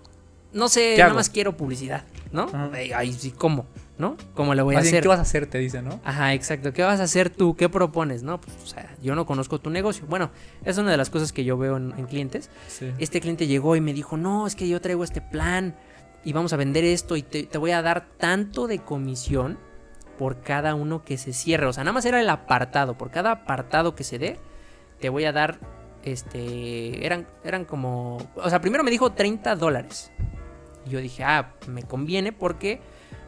no 0.53 0.69
sé, 0.69 0.95
nada 0.97 1.13
más 1.13 1.29
quiero 1.29 1.57
publicidad, 1.57 2.05
¿no? 2.31 2.47
Ay, 2.95 3.11
sí, 3.11 3.31
¿cómo? 3.31 3.65
¿No? 3.97 4.17
¿Cómo 4.33 4.53
le 4.55 4.61
voy 4.61 4.75
a 4.75 4.79
hacer? 4.79 5.01
¿Qué 5.01 5.07
vas 5.07 5.19
a 5.19 5.21
hacer? 5.21 5.47
Te 5.47 5.57
dice, 5.57 5.81
¿no? 5.81 6.01
Ajá, 6.03 6.33
exacto. 6.33 6.73
¿Qué 6.73 6.83
vas 6.83 6.99
a 6.99 7.03
hacer 7.03 7.29
tú? 7.29 7.55
¿Qué 7.55 7.69
propones? 7.69 8.23
¿No? 8.23 8.41
Pues, 8.41 8.57
o 8.61 8.67
sea, 8.67 8.93
yo 9.01 9.15
no 9.15 9.25
conozco 9.25 9.59
tu 9.59 9.69
negocio. 9.69 10.05
Bueno, 10.07 10.31
es 10.65 10.77
una 10.77 10.91
de 10.91 10.97
las 10.97 11.09
cosas 11.09 11.31
que 11.31 11.45
yo 11.45 11.57
veo 11.57 11.77
en, 11.77 11.91
clientes. 12.07 12.49
Este 12.99 13.21
cliente 13.21 13.47
llegó 13.47 13.75
y 13.77 13.81
me 13.81 13.93
dijo, 13.93 14.17
no, 14.17 14.47
es 14.47 14.55
que 14.55 14.67
yo 14.67 14.81
traigo 14.81 15.03
este 15.05 15.21
plan 15.21 15.75
y 16.25 16.33
vamos 16.33 16.51
a 16.53 16.57
vender 16.57 16.83
esto 16.83 17.15
y 17.15 17.21
te, 17.21 17.57
voy 17.57 17.71
a 17.71 17.81
dar 17.83 18.07
tanto 18.17 18.67
de 18.67 18.79
comisión 18.79 19.59
por 20.17 20.41
cada 20.41 20.73
uno 20.73 21.05
que 21.05 21.17
se 21.17 21.31
cierre. 21.33 21.67
O 21.67 21.73
sea, 21.73 21.83
nada 21.83 21.93
más 21.93 22.05
era 22.05 22.19
el 22.19 22.29
apartado. 22.29 22.97
Por 22.97 23.11
cada 23.11 23.31
apartado 23.31 23.95
que 23.95 24.03
se 24.03 24.17
dé, 24.17 24.39
te 24.99 25.09
voy 25.09 25.25
a 25.25 25.31
dar, 25.31 25.59
este, 26.03 27.05
eran, 27.05 27.27
eran 27.43 27.63
como, 27.63 28.17
o 28.35 28.49
sea, 28.49 28.59
primero 28.59 28.83
me 28.83 28.91
dijo 28.91 29.11
30 29.11 29.55
dólares. 29.55 30.11
Y 30.85 30.89
yo 30.89 30.99
dije, 30.99 31.23
ah, 31.23 31.53
me 31.67 31.83
conviene 31.83 32.31
porque, 32.31 32.81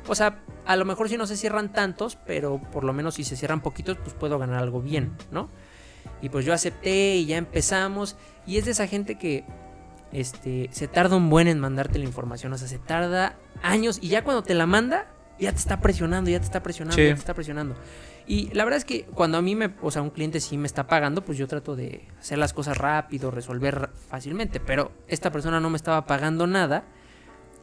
o 0.07 0.15
sea, 0.15 0.39
a 0.65 0.75
lo 0.75 0.85
mejor 0.85 1.09
si 1.09 1.17
no 1.17 1.27
se 1.27 1.37
cierran 1.37 1.71
tantos, 1.71 2.17
pero 2.25 2.61
por 2.71 2.83
lo 2.83 2.93
menos 2.93 3.15
si 3.15 3.23
se 3.23 3.35
cierran 3.35 3.61
poquitos, 3.61 3.97
pues 3.97 4.13
puedo 4.13 4.39
ganar 4.39 4.61
algo 4.61 4.81
bien, 4.81 5.15
¿no? 5.31 5.49
Y 6.21 6.29
pues 6.29 6.45
yo 6.45 6.53
acepté 6.53 7.15
y 7.15 7.25
ya 7.25 7.37
empezamos. 7.37 8.15
Y 8.45 8.57
es 8.57 8.65
de 8.65 8.71
esa 8.71 8.87
gente 8.87 9.17
que 9.17 9.45
este, 10.11 10.69
se 10.71 10.87
tarda 10.87 11.15
un 11.15 11.29
buen 11.29 11.47
en 11.47 11.59
mandarte 11.59 11.99
la 11.99 12.05
información, 12.05 12.53
o 12.53 12.57
sea, 12.57 12.67
se 12.67 12.79
tarda 12.79 13.35
años 13.61 13.99
y 14.01 14.09
ya 14.09 14.23
cuando 14.23 14.43
te 14.43 14.53
la 14.53 14.65
manda, 14.65 15.07
ya 15.39 15.51
te 15.51 15.57
está 15.57 15.79
presionando, 15.79 16.29
ya 16.29 16.39
te 16.39 16.45
está 16.45 16.63
presionando, 16.63 17.01
ya 17.01 17.13
te 17.13 17.19
está 17.19 17.33
presionando. 17.33 17.75
Y 18.25 18.53
la 18.53 18.65
verdad 18.65 18.77
es 18.77 18.85
que 18.85 19.05
cuando 19.05 19.37
a 19.37 19.41
mí 19.41 19.55
me, 19.55 19.73
o 19.81 19.91
sea, 19.91 20.01
un 20.01 20.09
cliente 20.09 20.41
sí 20.41 20.57
me 20.57 20.67
está 20.67 20.87
pagando, 20.87 21.23
pues 21.23 21.37
yo 21.37 21.47
trato 21.47 21.75
de 21.75 22.07
hacer 22.19 22.37
las 22.37 22.53
cosas 22.53 22.77
rápido, 22.77 23.31
resolver 23.31 23.89
fácilmente, 24.09 24.59
pero 24.59 24.91
esta 25.07 25.31
persona 25.31 25.59
no 25.59 25.69
me 25.69 25.77
estaba 25.77 26.05
pagando 26.05 26.45
nada 26.45 26.83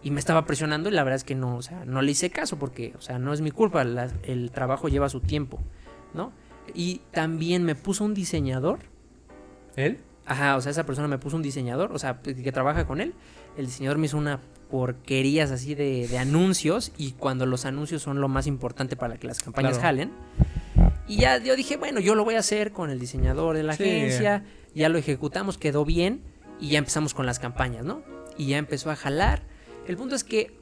y 0.05 0.11
me 0.11 0.21
estaba 0.21 0.45
presionando 0.45 0.91
y 0.91 0.93
la 0.93 1.03
verdad 1.03 1.17
es 1.17 1.25
que 1.25 1.35
no, 1.35 1.56
o 1.56 1.62
sea, 1.62 1.85
no 1.87 2.03
le 2.03 2.12
hice 2.12 2.29
caso 2.29 2.59
porque, 2.59 2.93
o 2.97 3.01
sea, 3.01 3.19
no 3.19 3.33
es 3.33 3.41
mi 3.41 3.51
culpa, 3.51 3.83
el 3.83 4.51
trabajo 4.53 4.89
lleva 4.89 5.09
su 5.09 5.21
tiempo, 5.21 5.59
¿no? 6.12 6.31
Y 6.75 7.01
también 7.11 7.65
me 7.65 7.75
puso 7.75 8.05
un 8.05 8.12
diseñador. 8.12 8.81
¿Él? 9.77 9.99
Ajá, 10.27 10.56
o 10.56 10.61
sea, 10.61 10.71
esa 10.71 10.85
persona 10.85 11.09
me 11.09 11.19
puso 11.19 11.37
un 11.37 11.43
diseñador, 11.43 11.91
o 11.93 11.99
sea, 11.99 12.21
que 12.23 12.53
trabaja 12.53 12.87
con 12.87 13.01
él. 13.01 13.15
El 13.56 13.67
diseñador 13.67 13.97
me 13.97 14.06
hizo 14.06 14.19
una 14.19 14.41
porquerías 14.71 15.51
así 15.51 15.75
de, 15.75 16.19
anuncios 16.19 16.93
y 16.99 17.12
cuando 17.12 17.47
los 17.47 17.65
anuncios 17.65 18.03
son 18.03 18.21
lo 18.21 18.29
más 18.29 18.47
importante 18.47 18.97
para 18.97 19.17
que 19.17 19.27
las 19.27 19.43
campañas 19.43 19.79
jalen. 19.79 20.12
Y 21.07 21.19
ya 21.19 21.39
yo 21.39 21.57
dije, 21.57 21.77
bueno, 21.77 22.00
yo 22.00 22.15
lo 22.15 22.25
voy 22.25 22.35
a 22.35 22.41
hacer 22.41 22.73
con 22.73 22.91
el 22.91 22.99
diseñador 22.99 23.57
de 23.57 23.62
la 23.62 23.73
agencia, 23.73 24.45
ya 24.75 24.89
lo 24.89 24.99
ejecutamos, 24.99 25.57
quedó 25.57 25.85
bien 25.85 26.23
y 26.61 26.71
ya 26.71 26.79
empezamos 26.79 27.15
con 27.15 27.25
las 27.25 27.39
campañas, 27.39 27.85
¿no? 27.85 28.03
Y 28.37 28.49
ya 28.49 28.59
empezó 28.59 28.91
a 28.91 28.97
jalar. 28.97 29.54
El 29.87 29.97
punto 29.97 30.15
es 30.15 30.25
que, 30.25 30.59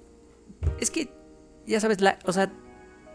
es 0.81 0.91
que, 0.91 1.13
ya 1.67 1.81
sabes, 1.81 2.01
la, 2.01 2.19
o 2.25 2.33
sea, 2.33 2.53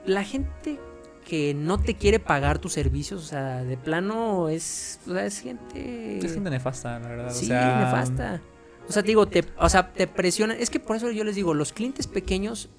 la 0.06 0.24
gente 0.24 0.80
que 1.28 1.54
no 1.54 1.78
te 1.78 1.96
quiere 1.96 2.20
pagar 2.20 2.60
tus 2.60 2.74
servicios, 2.74 3.22
o 3.22 3.26
sea, 3.26 3.64
de 3.64 3.78
plano 3.78 4.48
es, 4.50 5.00
o 5.08 5.14
sea, 5.14 5.26
es 5.26 5.40
gente... 5.40 6.20
Es 6.20 6.34
gente 6.34 6.50
nefasta, 6.50 7.00
la 7.00 7.08
verdad. 7.10 7.32
Sí, 7.32 7.46
o 7.46 7.48
sea... 7.48 7.86
nefasta. 7.86 8.42
O 8.88 8.92
sea, 8.92 9.02
te 9.02 9.10
digo, 9.10 9.28
te, 9.28 9.44
o 9.60 9.68
sea, 9.68 9.92
te 9.92 10.08
presionan. 10.08 10.56
Es 10.58 10.70
que 10.70 10.80
por 10.80 10.96
eso 10.96 11.12
yo 11.12 11.26
les 11.26 11.36
digo, 11.36 11.54
los 11.54 11.74
clientes 11.74 12.08
pequeños, 12.08 12.70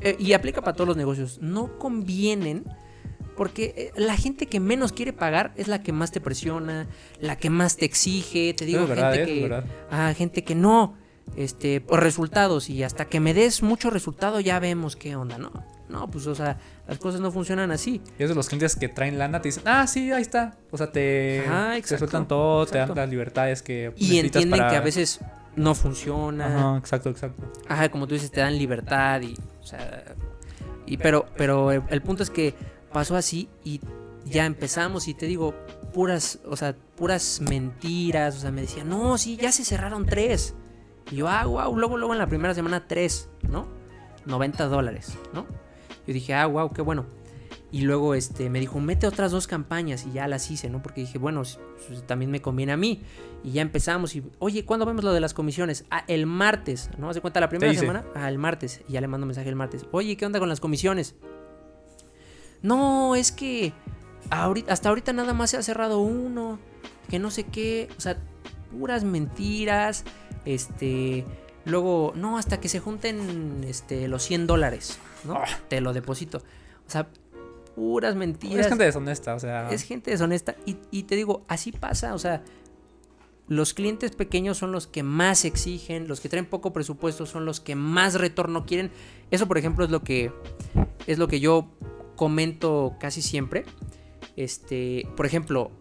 eh, 0.00 0.14
y 0.20 0.34
aplica 0.34 0.60
para 0.60 0.74
todos 0.74 0.86
los 0.86 0.96
negocios, 0.96 1.40
no 1.42 1.78
convienen 1.78 2.64
porque 3.36 3.74
eh, 3.76 4.00
la 4.00 4.16
gente 4.16 4.46
que 4.46 4.60
menos 4.60 4.92
quiere 4.92 5.12
pagar 5.12 5.52
es 5.56 5.68
la 5.68 5.82
que 5.82 5.92
más 5.92 6.10
te 6.10 6.20
presiona, 6.20 6.88
la 7.20 7.36
que 7.36 7.50
más 7.50 7.76
te 7.76 7.84
exige. 7.84 8.54
Te 8.54 8.64
digo, 8.64 8.86
gente 8.86 9.24
que. 9.24 9.62
Ah, 9.90 10.14
gente 10.16 10.42
que 10.42 10.54
no. 10.54 10.96
Este, 11.34 11.80
por 11.80 12.02
resultados. 12.02 12.70
Y 12.70 12.82
hasta 12.82 13.06
que 13.06 13.20
me 13.20 13.34
des 13.34 13.62
mucho 13.62 13.90
resultado, 13.90 14.40
ya 14.40 14.58
vemos 14.58 14.96
qué 14.96 15.16
onda, 15.16 15.38
¿no? 15.38 15.52
No, 15.88 16.10
pues, 16.10 16.26
o 16.26 16.34
sea, 16.34 16.58
las 16.88 16.98
cosas 16.98 17.20
no 17.20 17.30
funcionan 17.30 17.70
así. 17.70 18.00
Y 18.18 18.22
es 18.22 18.28
de 18.28 18.34
los 18.34 18.48
clientes 18.48 18.76
que 18.76 18.88
traen 18.88 19.18
lana, 19.18 19.40
te 19.40 19.48
dicen, 19.48 19.62
ah, 19.66 19.86
sí, 19.86 20.10
ahí 20.12 20.22
está. 20.22 20.56
O 20.70 20.78
sea, 20.78 20.90
te, 20.90 21.44
sueltan 21.84 22.26
todo, 22.26 22.66
te 22.66 22.78
dan 22.78 22.94
las 22.94 23.08
libertades 23.08 23.62
que 23.62 23.92
Y 23.96 24.18
entienden 24.18 24.68
que 24.68 24.76
a 24.76 24.80
veces 24.80 25.20
no 25.54 25.74
funciona. 25.74 26.46
Ajá, 26.46 26.78
exacto, 26.78 27.10
exacto. 27.10 27.42
Ajá, 27.68 27.88
como 27.88 28.06
tú 28.06 28.14
dices, 28.14 28.30
te 28.30 28.40
dan 28.40 28.56
libertad 28.58 29.22
y, 29.22 29.34
o 29.62 29.66
sea, 29.66 30.04
y 30.86 30.96
pero, 30.98 31.26
pero 31.36 31.72
el, 31.72 32.02
punto 32.02 32.22
es 32.22 32.30
que 32.30 32.54
pasó 32.92 33.16
así 33.16 33.48
y 33.64 33.80
ya 34.24 34.44
empezamos 34.44 35.08
y 35.08 35.14
te 35.14 35.26
digo, 35.26 35.54
puras, 35.92 36.40
o 36.44 36.56
sea, 36.56 36.74
puras 36.96 37.40
mentiras, 37.40 38.36
o 38.36 38.40
sea, 38.40 38.50
me 38.50 38.60
decían, 38.60 38.88
no, 38.88 39.18
sí, 39.18 39.36
ya 39.36 39.52
se 39.52 39.64
cerraron 39.64 40.04
tres. 40.04 40.54
Y 41.10 41.16
yo, 41.16 41.28
ah, 41.28 41.44
wow, 41.44 41.76
luego, 41.76 41.96
luego 41.96 42.12
en 42.12 42.18
la 42.18 42.26
primera 42.26 42.54
semana 42.54 42.86
tres, 42.86 43.28
¿no? 43.48 43.66
90 44.26 44.66
dólares, 44.66 45.16
¿no? 45.32 45.46
Yo 46.06 46.14
dije, 46.14 46.34
ah, 46.34 46.46
wow, 46.46 46.72
qué 46.72 46.82
bueno. 46.82 47.06
Y 47.72 47.82
luego 47.82 48.14
este, 48.14 48.48
me 48.48 48.60
dijo, 48.60 48.80
mete 48.80 49.06
otras 49.06 49.32
dos 49.32 49.46
campañas 49.46 50.06
y 50.06 50.12
ya 50.12 50.28
las 50.28 50.50
hice, 50.50 50.70
¿no? 50.70 50.82
Porque 50.82 51.00
dije, 51.00 51.18
bueno, 51.18 51.42
pues, 51.86 52.06
también 52.06 52.30
me 52.30 52.40
conviene 52.40 52.72
a 52.72 52.76
mí. 52.76 53.02
Y 53.42 53.52
ya 53.52 53.62
empezamos 53.62 54.14
y, 54.14 54.24
oye, 54.38 54.64
¿cuándo 54.64 54.86
vemos 54.86 55.04
lo 55.04 55.12
de 55.12 55.20
las 55.20 55.34
comisiones? 55.34 55.84
Ah, 55.90 56.04
el 56.06 56.26
martes, 56.26 56.90
¿no? 56.96 57.12
¿Se 57.12 57.20
cuenta 57.20 57.40
la 57.40 57.48
primera 57.48 57.74
semana? 57.74 58.04
Ah, 58.14 58.28
el 58.28 58.38
martes. 58.38 58.82
Y 58.88 58.92
ya 58.92 59.00
le 59.00 59.08
mando 59.08 59.26
mensaje 59.26 59.48
el 59.48 59.56
martes. 59.56 59.84
Oye, 59.92 60.16
¿qué 60.16 60.26
onda 60.26 60.38
con 60.38 60.48
las 60.48 60.60
comisiones? 60.60 61.16
No, 62.62 63.14
es 63.16 63.32
que 63.32 63.72
ahorita, 64.30 64.72
hasta 64.72 64.88
ahorita 64.88 65.12
nada 65.12 65.34
más 65.34 65.50
se 65.50 65.56
ha 65.56 65.62
cerrado 65.62 65.98
uno. 65.98 66.58
Que 67.08 67.18
no 67.18 67.30
sé 67.30 67.44
qué. 67.44 67.88
O 67.98 68.00
sea, 68.00 68.16
puras 68.70 69.04
mentiras. 69.04 70.04
Este 70.44 71.24
Luego, 71.66 72.12
no, 72.14 72.38
hasta 72.38 72.60
que 72.60 72.68
se 72.68 72.78
junten 72.78 73.64
este, 73.66 74.06
los 74.06 74.22
100 74.22 74.46
dólares, 74.46 75.00
¿no? 75.24 75.34
Ah. 75.34 75.46
Te 75.68 75.80
lo 75.80 75.92
deposito. 75.92 76.38
O 76.86 76.90
sea, 76.90 77.08
puras 77.74 78.14
mentiras. 78.14 78.60
Es 78.60 78.68
gente 78.68 78.84
deshonesta, 78.84 79.34
o 79.34 79.40
sea. 79.40 79.68
Es 79.70 79.82
gente 79.82 80.12
deshonesta. 80.12 80.54
Y, 80.64 80.76
y 80.92 81.02
te 81.02 81.16
digo, 81.16 81.44
así 81.48 81.72
pasa, 81.72 82.14
o 82.14 82.20
sea, 82.20 82.44
los 83.48 83.74
clientes 83.74 84.12
pequeños 84.12 84.58
son 84.58 84.70
los 84.70 84.86
que 84.86 85.02
más 85.02 85.44
exigen, 85.44 86.06
los 86.06 86.20
que 86.20 86.28
traen 86.28 86.46
poco 86.46 86.72
presupuesto 86.72 87.26
son 87.26 87.44
los 87.44 87.58
que 87.58 87.74
más 87.74 88.14
retorno 88.14 88.64
quieren. 88.64 88.92
Eso, 89.32 89.48
por 89.48 89.58
ejemplo, 89.58 89.84
es 89.84 89.90
lo 89.90 90.04
que 90.04 90.32
es 91.08 91.18
lo 91.18 91.26
que 91.26 91.40
yo 91.40 91.66
comento 92.14 92.94
casi 93.00 93.22
siempre. 93.22 93.64
Este, 94.36 95.08
por 95.16 95.26
ejemplo, 95.26 95.72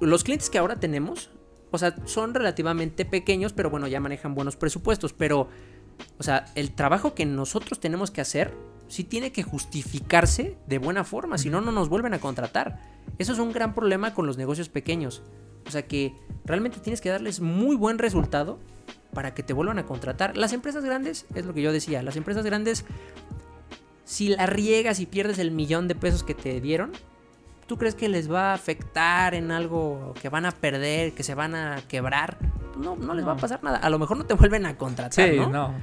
los 0.00 0.24
clientes 0.24 0.50
que 0.50 0.58
ahora 0.58 0.80
tenemos 0.80 1.30
o 1.70 1.78
sea, 1.78 1.94
son 2.04 2.34
relativamente 2.34 3.04
pequeños, 3.04 3.52
pero 3.52 3.70
bueno, 3.70 3.86
ya 3.88 4.00
manejan 4.00 4.34
buenos 4.34 4.56
presupuestos. 4.56 5.12
Pero, 5.12 5.48
o 6.18 6.22
sea, 6.22 6.46
el 6.54 6.72
trabajo 6.72 7.14
que 7.14 7.26
nosotros 7.26 7.80
tenemos 7.80 8.10
que 8.10 8.20
hacer 8.20 8.54
sí 8.88 9.04
tiene 9.04 9.32
que 9.32 9.42
justificarse 9.42 10.56
de 10.66 10.78
buena 10.78 11.04
forma, 11.04 11.38
si 11.38 11.50
no, 11.50 11.60
no 11.60 11.72
nos 11.72 11.88
vuelven 11.88 12.14
a 12.14 12.20
contratar. 12.20 12.80
Eso 13.18 13.32
es 13.32 13.38
un 13.38 13.52
gran 13.52 13.74
problema 13.74 14.14
con 14.14 14.26
los 14.26 14.38
negocios 14.38 14.68
pequeños. 14.68 15.22
O 15.66 15.70
sea 15.70 15.86
que 15.86 16.14
realmente 16.44 16.80
tienes 16.80 17.00
que 17.00 17.10
darles 17.10 17.40
muy 17.40 17.76
buen 17.76 17.98
resultado 17.98 18.58
para 19.12 19.34
que 19.34 19.42
te 19.42 19.52
vuelvan 19.52 19.78
a 19.78 19.86
contratar. 19.86 20.36
Las 20.36 20.52
empresas 20.52 20.84
grandes, 20.84 21.26
es 21.34 21.44
lo 21.44 21.52
que 21.52 21.62
yo 21.62 21.72
decía, 21.72 22.02
las 22.02 22.16
empresas 22.16 22.44
grandes 22.44 22.84
si 24.08 24.30
la 24.30 24.46
riegas 24.46 25.00
y 25.00 25.06
pierdes 25.06 25.38
el 25.38 25.50
millón 25.50 25.86
de 25.86 25.94
pesos 25.94 26.22
que 26.22 26.34
te 26.34 26.62
dieron, 26.62 26.92
¿tú 27.68 27.76
crees 27.76 27.94
que 27.94 28.08
les 28.08 28.32
va 28.32 28.50
a 28.50 28.54
afectar 28.54 29.34
en 29.34 29.52
algo 29.52 30.14
que 30.20 30.28
van 30.28 30.46
a 30.46 30.50
perder, 30.50 31.12
que 31.12 31.22
se 31.22 31.34
van 31.34 31.54
a 31.54 31.82
quebrar? 31.86 32.38
No, 32.78 32.96
no 32.96 33.14
les 33.14 33.26
va 33.26 33.32
a 33.32 33.36
pasar 33.36 33.62
nada. 33.62 33.76
A 33.76 33.90
lo 33.90 33.98
mejor 33.98 34.16
no 34.16 34.24
te 34.24 34.34
vuelven 34.34 34.66
a 34.66 34.76
contratar, 34.76 35.32
¿no? 35.34 35.48
no. 35.48 35.74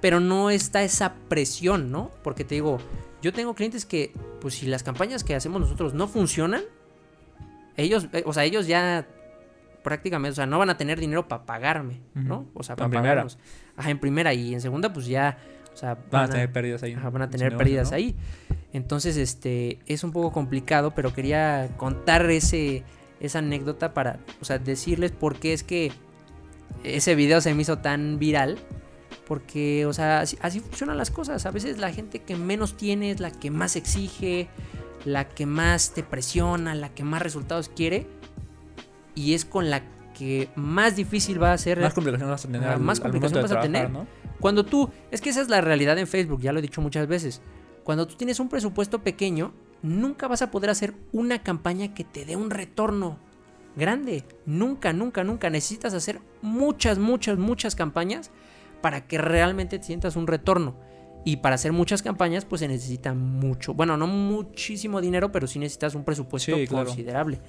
Pero 0.00 0.18
no 0.18 0.48
está 0.50 0.82
esa 0.82 1.12
presión, 1.28 1.92
¿no? 1.92 2.10
Porque 2.24 2.42
te 2.44 2.54
digo, 2.54 2.78
yo 3.20 3.34
tengo 3.34 3.54
clientes 3.54 3.84
que, 3.84 4.14
pues 4.40 4.54
si 4.54 4.66
las 4.66 4.82
campañas 4.82 5.22
que 5.22 5.34
hacemos 5.34 5.60
nosotros 5.60 5.92
no 5.92 6.08
funcionan, 6.08 6.62
ellos, 7.76 8.08
eh, 8.12 8.22
o 8.24 8.32
sea, 8.32 8.44
ellos 8.44 8.66
ya 8.66 9.06
prácticamente, 9.84 10.32
o 10.32 10.36
sea, 10.36 10.46
no 10.46 10.58
van 10.58 10.70
a 10.70 10.78
tener 10.78 10.98
dinero 10.98 11.28
para 11.28 11.44
pagarme, 11.44 12.00
¿no? 12.14 12.46
O 12.54 12.62
sea, 12.62 12.76
para 12.76 12.90
pagarnos. 12.90 13.38
Ajá, 13.76 13.90
en 13.90 13.98
primera 13.98 14.32
y 14.32 14.54
en 14.54 14.62
segunda, 14.62 14.90
pues 14.90 15.06
ya 15.06 15.36
o 15.72 15.76
sea, 15.76 15.98
van, 16.10 16.24
a 16.24 16.28
tener 16.28 16.52
pérdidas 16.52 16.82
ahí. 16.82 16.94
van 16.94 17.22
a 17.22 17.30
tener 17.30 17.56
pérdidas 17.56 17.92
ahí. 17.92 18.16
Entonces, 18.72 19.16
este, 19.16 19.78
es 19.86 20.04
un 20.04 20.12
poco 20.12 20.32
complicado, 20.32 20.92
pero 20.94 21.12
quería 21.12 21.70
contar 21.76 22.30
ese, 22.30 22.84
esa 23.20 23.40
anécdota 23.40 23.94
para, 23.94 24.18
o 24.40 24.44
sea, 24.44 24.58
decirles 24.58 25.12
por 25.12 25.38
qué 25.38 25.52
es 25.52 25.62
que 25.62 25.92
ese 26.84 27.14
video 27.14 27.40
se 27.40 27.54
me 27.54 27.62
hizo 27.62 27.78
tan 27.78 28.18
viral. 28.18 28.58
Porque, 29.26 29.86
o 29.86 29.92
sea, 29.92 30.20
así, 30.20 30.36
así 30.40 30.58
funcionan 30.58 30.96
las 30.96 31.12
cosas. 31.12 31.46
A 31.46 31.52
veces 31.52 31.78
la 31.78 31.92
gente 31.92 32.20
que 32.20 32.36
menos 32.36 32.76
tiene 32.76 33.12
es 33.12 33.20
la 33.20 33.30
que 33.30 33.52
más 33.52 33.76
exige, 33.76 34.48
la 35.04 35.28
que 35.28 35.46
más 35.46 35.94
te 35.94 36.02
presiona, 36.02 36.74
la 36.74 36.88
que 36.88 37.04
más 37.04 37.22
resultados 37.22 37.68
quiere. 37.68 38.08
Y 39.14 39.34
es 39.34 39.44
con 39.44 39.70
la 39.70 39.82
que 40.18 40.48
más 40.56 40.96
difícil 40.96 41.40
va 41.40 41.52
a 41.52 41.58
ser. 41.58 41.80
Más 41.80 41.94
complicación 41.94 42.28
vas 42.28 42.44
a 42.44 42.48
tener. 42.48 42.78
más 42.78 42.98
complicación 42.98 43.42
vas 43.42 43.52
a 43.52 43.60
tener. 43.60 43.90
¿no? 43.90 44.06
Cuando 44.40 44.64
tú, 44.64 44.90
es 45.10 45.20
que 45.20 45.30
esa 45.30 45.40
es 45.40 45.48
la 45.48 45.60
realidad 45.60 45.98
en 45.98 46.06
Facebook, 46.06 46.40
ya 46.40 46.52
lo 46.52 46.58
he 46.58 46.62
dicho 46.62 46.80
muchas 46.80 47.06
veces. 47.06 47.42
Cuando 47.84 48.06
tú 48.06 48.14
tienes 48.16 48.40
un 48.40 48.48
presupuesto 48.48 49.02
pequeño, 49.02 49.52
nunca 49.82 50.28
vas 50.28 50.42
a 50.42 50.50
poder 50.50 50.70
hacer 50.70 50.94
una 51.12 51.42
campaña 51.42 51.94
que 51.94 52.04
te 52.04 52.24
dé 52.24 52.36
un 52.36 52.50
retorno 52.50 53.18
grande. 53.76 54.24
Nunca, 54.46 54.92
nunca, 54.92 55.24
nunca. 55.24 55.50
Necesitas 55.50 55.94
hacer 55.94 56.20
muchas, 56.42 56.98
muchas, 56.98 57.38
muchas 57.38 57.74
campañas 57.74 58.30
para 58.80 59.06
que 59.06 59.18
realmente 59.18 59.78
te 59.78 59.84
sientas 59.84 60.16
un 60.16 60.26
retorno. 60.26 60.76
Y 61.24 61.38
para 61.38 61.56
hacer 61.56 61.72
muchas 61.72 62.02
campañas, 62.02 62.46
pues 62.46 62.60
se 62.60 62.68
necesita 62.68 63.12
mucho. 63.12 63.74
Bueno, 63.74 63.96
no 63.96 64.06
muchísimo 64.06 65.00
dinero, 65.00 65.30
pero 65.30 65.46
sí 65.46 65.58
necesitas 65.58 65.94
un 65.94 66.04
presupuesto 66.04 66.56
considerable 66.68 67.40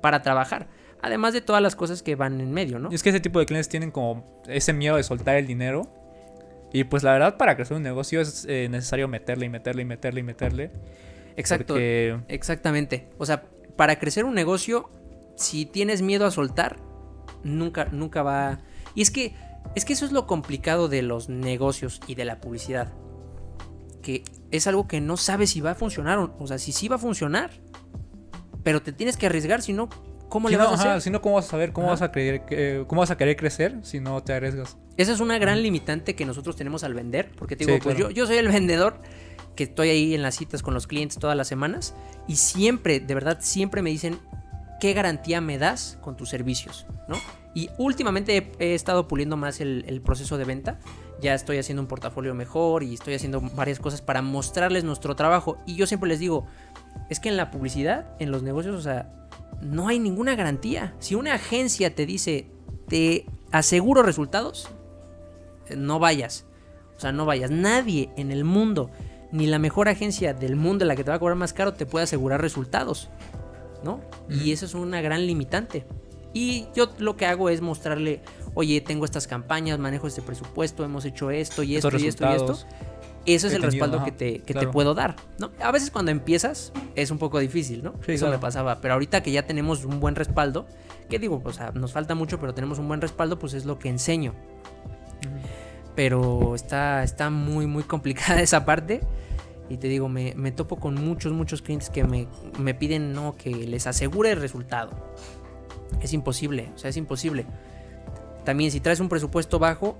para 0.00 0.22
trabajar. 0.22 0.68
Además 1.02 1.32
de 1.32 1.40
todas 1.40 1.62
las 1.62 1.74
cosas 1.74 2.02
que 2.02 2.14
van 2.14 2.40
en 2.40 2.52
medio, 2.52 2.78
¿no? 2.78 2.90
Y 2.90 2.94
es 2.94 3.02
que 3.02 3.10
ese 3.10 3.20
tipo 3.20 3.38
de 3.38 3.46
clientes 3.46 3.68
tienen 3.68 3.90
como 3.90 4.42
ese 4.46 4.72
miedo 4.72 4.96
de 4.96 5.02
soltar 5.02 5.36
el 5.36 5.46
dinero 5.46 5.88
y 6.72 6.84
pues 6.84 7.02
la 7.02 7.12
verdad, 7.12 7.36
para 7.36 7.56
crecer 7.56 7.76
un 7.76 7.82
negocio 7.82 8.20
es 8.20 8.44
eh, 8.48 8.68
necesario 8.70 9.08
meterle 9.08 9.46
y 9.46 9.48
meterle 9.48 9.82
y 9.82 9.84
meterle 9.84 10.20
y 10.20 10.22
meterle. 10.22 10.70
Exacto. 11.36 11.76
Exactamente. 11.78 13.08
O 13.18 13.24
sea, 13.24 13.44
para 13.76 13.98
crecer 13.98 14.24
un 14.24 14.34
negocio, 14.34 14.90
si 15.36 15.66
tienes 15.66 16.02
miedo 16.02 16.26
a 16.26 16.30
soltar, 16.30 16.76
nunca, 17.42 17.86
nunca 17.86 18.22
va. 18.22 18.58
Y 18.94 19.02
es 19.02 19.10
que, 19.10 19.34
es 19.74 19.84
que 19.84 19.92
eso 19.92 20.04
es 20.04 20.12
lo 20.12 20.26
complicado 20.26 20.88
de 20.88 21.02
los 21.02 21.28
negocios 21.28 22.00
y 22.06 22.16
de 22.16 22.24
la 22.24 22.40
publicidad. 22.40 22.92
Que 24.02 24.24
es 24.50 24.66
algo 24.66 24.88
que 24.88 25.00
no 25.00 25.16
sabes 25.16 25.50
si 25.50 25.60
va 25.60 25.70
a 25.70 25.74
funcionar. 25.74 26.18
O 26.38 26.46
sea, 26.46 26.58
si 26.58 26.72
sí 26.72 26.88
va 26.88 26.96
a 26.96 26.98
funcionar. 26.98 27.50
Pero 28.62 28.82
te 28.82 28.92
tienes 28.92 29.16
que 29.16 29.26
arriesgar, 29.26 29.62
si 29.62 29.72
no, 29.72 29.88
¿Cómo 30.28 30.48
le 30.48 30.56
vas 30.56 30.68
a 30.68 30.74
hacer? 30.74 31.00
Si 31.00 31.10
no, 31.10 31.20
¿cómo 31.20 31.36
vas 31.36 31.46
a 31.46 31.50
saber? 31.50 31.72
¿Cómo 31.72 31.88
vas 31.88 32.02
a, 32.02 32.12
creer, 32.12 32.86
¿Cómo 32.86 33.00
vas 33.00 33.10
a 33.10 33.16
querer 33.16 33.36
crecer 33.36 33.76
si 33.82 34.00
no 34.00 34.22
te 34.22 34.32
arriesgas? 34.32 34.76
Esa 34.96 35.12
es 35.12 35.20
una 35.20 35.38
gran 35.38 35.62
limitante 35.62 36.14
que 36.14 36.24
nosotros 36.26 36.56
tenemos 36.56 36.84
al 36.84 36.94
vender. 36.94 37.30
Porque 37.36 37.56
te 37.56 37.64
digo, 37.64 37.78
pues 37.82 37.96
yo, 37.96 38.10
yo 38.10 38.26
soy 38.26 38.36
el 38.36 38.48
vendedor 38.48 39.00
que 39.56 39.64
estoy 39.64 39.88
ahí 39.88 40.14
en 40.14 40.22
las 40.22 40.36
citas 40.36 40.62
con 40.62 40.74
los 40.74 40.86
clientes 40.86 41.18
todas 41.18 41.36
las 41.36 41.48
semanas. 41.48 41.94
Y 42.26 42.36
siempre, 42.36 43.00
de 43.00 43.14
verdad, 43.14 43.38
siempre 43.40 43.82
me 43.82 43.90
dicen, 43.90 44.18
¿qué 44.80 44.92
garantía 44.92 45.40
me 45.40 45.58
das 45.58 45.98
con 46.00 46.16
tus 46.16 46.28
servicios? 46.28 46.86
¿No? 47.08 47.16
Y 47.54 47.70
últimamente 47.78 48.52
he, 48.58 48.74
estado 48.74 49.08
puliendo 49.08 49.36
más 49.36 49.60
el, 49.60 49.84
el, 49.88 50.00
proceso 50.00 50.38
de 50.38 50.44
venta. 50.44 50.78
Ya 51.20 51.34
estoy 51.34 51.58
haciendo 51.58 51.82
un 51.82 51.88
portafolio 51.88 52.34
mejor 52.34 52.84
y 52.84 52.94
estoy 52.94 53.14
haciendo 53.14 53.40
varias 53.40 53.80
cosas 53.80 54.02
para 54.02 54.22
mostrarles 54.22 54.84
nuestro 54.84 55.16
trabajo. 55.16 55.58
Y 55.66 55.74
yo 55.74 55.86
siempre 55.86 56.08
les 56.08 56.20
digo, 56.20 56.46
es 57.08 57.18
que 57.18 57.28
en 57.28 57.36
la 57.36 57.50
publicidad, 57.50 58.06
en 58.20 58.30
los 58.30 58.42
negocios, 58.42 58.76
o 58.76 58.80
sea, 58.80 59.10
no 59.60 59.88
hay 59.88 59.98
ninguna 59.98 60.34
garantía. 60.34 60.94
Si 60.98 61.14
una 61.14 61.34
agencia 61.34 61.94
te 61.94 62.06
dice, 62.06 62.46
te 62.88 63.26
aseguro 63.50 64.02
resultados, 64.02 64.68
no 65.76 65.98
vayas. 65.98 66.44
O 66.96 67.00
sea, 67.00 67.12
no 67.12 67.24
vayas. 67.24 67.50
Nadie 67.50 68.10
en 68.16 68.32
el 68.32 68.44
mundo, 68.44 68.90
ni 69.30 69.46
la 69.46 69.58
mejor 69.58 69.88
agencia 69.88 70.34
del 70.34 70.56
mundo, 70.56 70.84
la 70.84 70.96
que 70.96 71.04
te 71.04 71.10
va 71.10 71.16
a 71.16 71.18
cobrar 71.18 71.36
más 71.36 71.52
caro, 71.52 71.74
te 71.74 71.86
puede 71.86 72.04
asegurar 72.04 72.40
resultados. 72.40 73.08
¿No? 73.84 74.00
Y 74.28 74.50
eso 74.50 74.66
es 74.66 74.74
una 74.74 75.00
gran 75.00 75.24
limitante. 75.26 75.86
Y 76.34 76.66
yo 76.74 76.90
lo 76.98 77.16
que 77.16 77.26
hago 77.26 77.48
es 77.48 77.60
mostrarle, 77.60 78.20
oye, 78.54 78.80
tengo 78.80 79.04
estas 79.04 79.26
campañas, 79.26 79.78
manejo 79.78 80.06
este 80.08 80.20
presupuesto, 80.20 80.84
hemos 80.84 81.04
hecho 81.04 81.30
esto 81.30 81.62
y 81.62 81.76
esto 81.76 81.96
y 81.96 82.06
esto 82.06 82.28
y 82.28 82.34
esto. 82.34 82.58
Eso 83.34 83.46
es 83.48 83.52
el 83.52 83.62
respaldo 83.62 84.02
que, 84.04 84.12
te, 84.12 84.38
te, 84.38 84.68
puedo 84.68 84.94
dar, 84.94 85.16
¿no? 85.38 85.50
A 85.62 85.70
veces 85.70 85.90
cuando 85.90 86.10
empiezas 86.10 86.72
es 86.94 87.10
un 87.10 87.18
poco 87.18 87.38
difícil, 87.38 87.82
¿no? 87.82 87.92
Eso 88.06 88.30
me 88.30 88.38
pasaba, 88.38 88.80
pero 88.80 88.94
ahorita 88.94 89.22
que 89.22 89.30
ya 89.30 89.42
tenemos 89.42 89.84
un 89.84 90.00
buen 90.00 90.14
respaldo, 90.14 90.66
¿qué 91.10 91.18
digo? 91.18 91.42
O 91.44 91.52
sea, 91.52 91.72
nos 91.72 91.92
falta 91.92 92.14
mucho, 92.14 92.40
pero 92.40 92.54
tenemos 92.54 92.78
un 92.78 92.88
buen 92.88 93.02
respaldo, 93.02 93.38
pues 93.38 93.52
es 93.52 93.66
lo 93.66 93.78
que 93.78 93.90
enseño. 93.90 94.34
Pero 95.94 96.54
está, 96.54 97.02
está 97.02 97.28
muy, 97.28 97.66
muy 97.66 97.82
complicada 97.82 98.40
esa 98.42 98.64
parte. 98.64 99.02
Y 99.68 99.76
te 99.76 99.88
digo, 99.88 100.08
me, 100.08 100.32
me 100.34 100.50
topo 100.50 100.76
con 100.76 100.94
muchos, 100.94 101.32
muchos 101.32 101.60
clientes 101.60 101.90
que 101.90 102.04
me, 102.04 102.28
me 102.58 102.72
piden 102.72 103.12
no, 103.12 103.36
que 103.36 103.50
les 103.50 103.86
asegure 103.86 104.30
el 104.30 104.40
resultado. 104.40 104.90
Es 106.00 106.14
imposible, 106.14 106.70
o 106.74 106.78
sea, 106.78 106.88
es 106.88 106.96
imposible. 106.96 107.44
También 108.46 108.70
si 108.70 108.80
traes 108.80 109.00
un 109.00 109.10
presupuesto 109.10 109.58
bajo, 109.58 109.98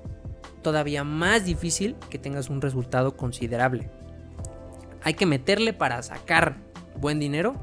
todavía 0.62 1.04
más 1.04 1.44
difícil 1.44 1.96
que 2.10 2.18
tengas 2.18 2.50
un 2.50 2.60
resultado 2.60 3.16
considerable. 3.16 3.90
Hay 5.02 5.14
que 5.14 5.26
meterle 5.26 5.72
para 5.72 6.02
sacar 6.02 6.56
buen 6.96 7.18
dinero. 7.18 7.54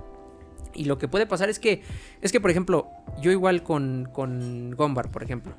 Y 0.74 0.86
lo 0.86 0.98
que 0.98 1.08
puede 1.08 1.26
pasar 1.26 1.50
es 1.50 1.60
que, 1.60 1.84
es 2.22 2.32
que 2.32 2.42
por 2.42 2.52
ejemplo, 2.52 2.90
yo 3.22 3.32
igual 3.32 3.64
con, 3.64 4.10
con 4.12 4.72
Gombar, 4.72 5.10
por 5.10 5.24
ejemplo. 5.24 5.54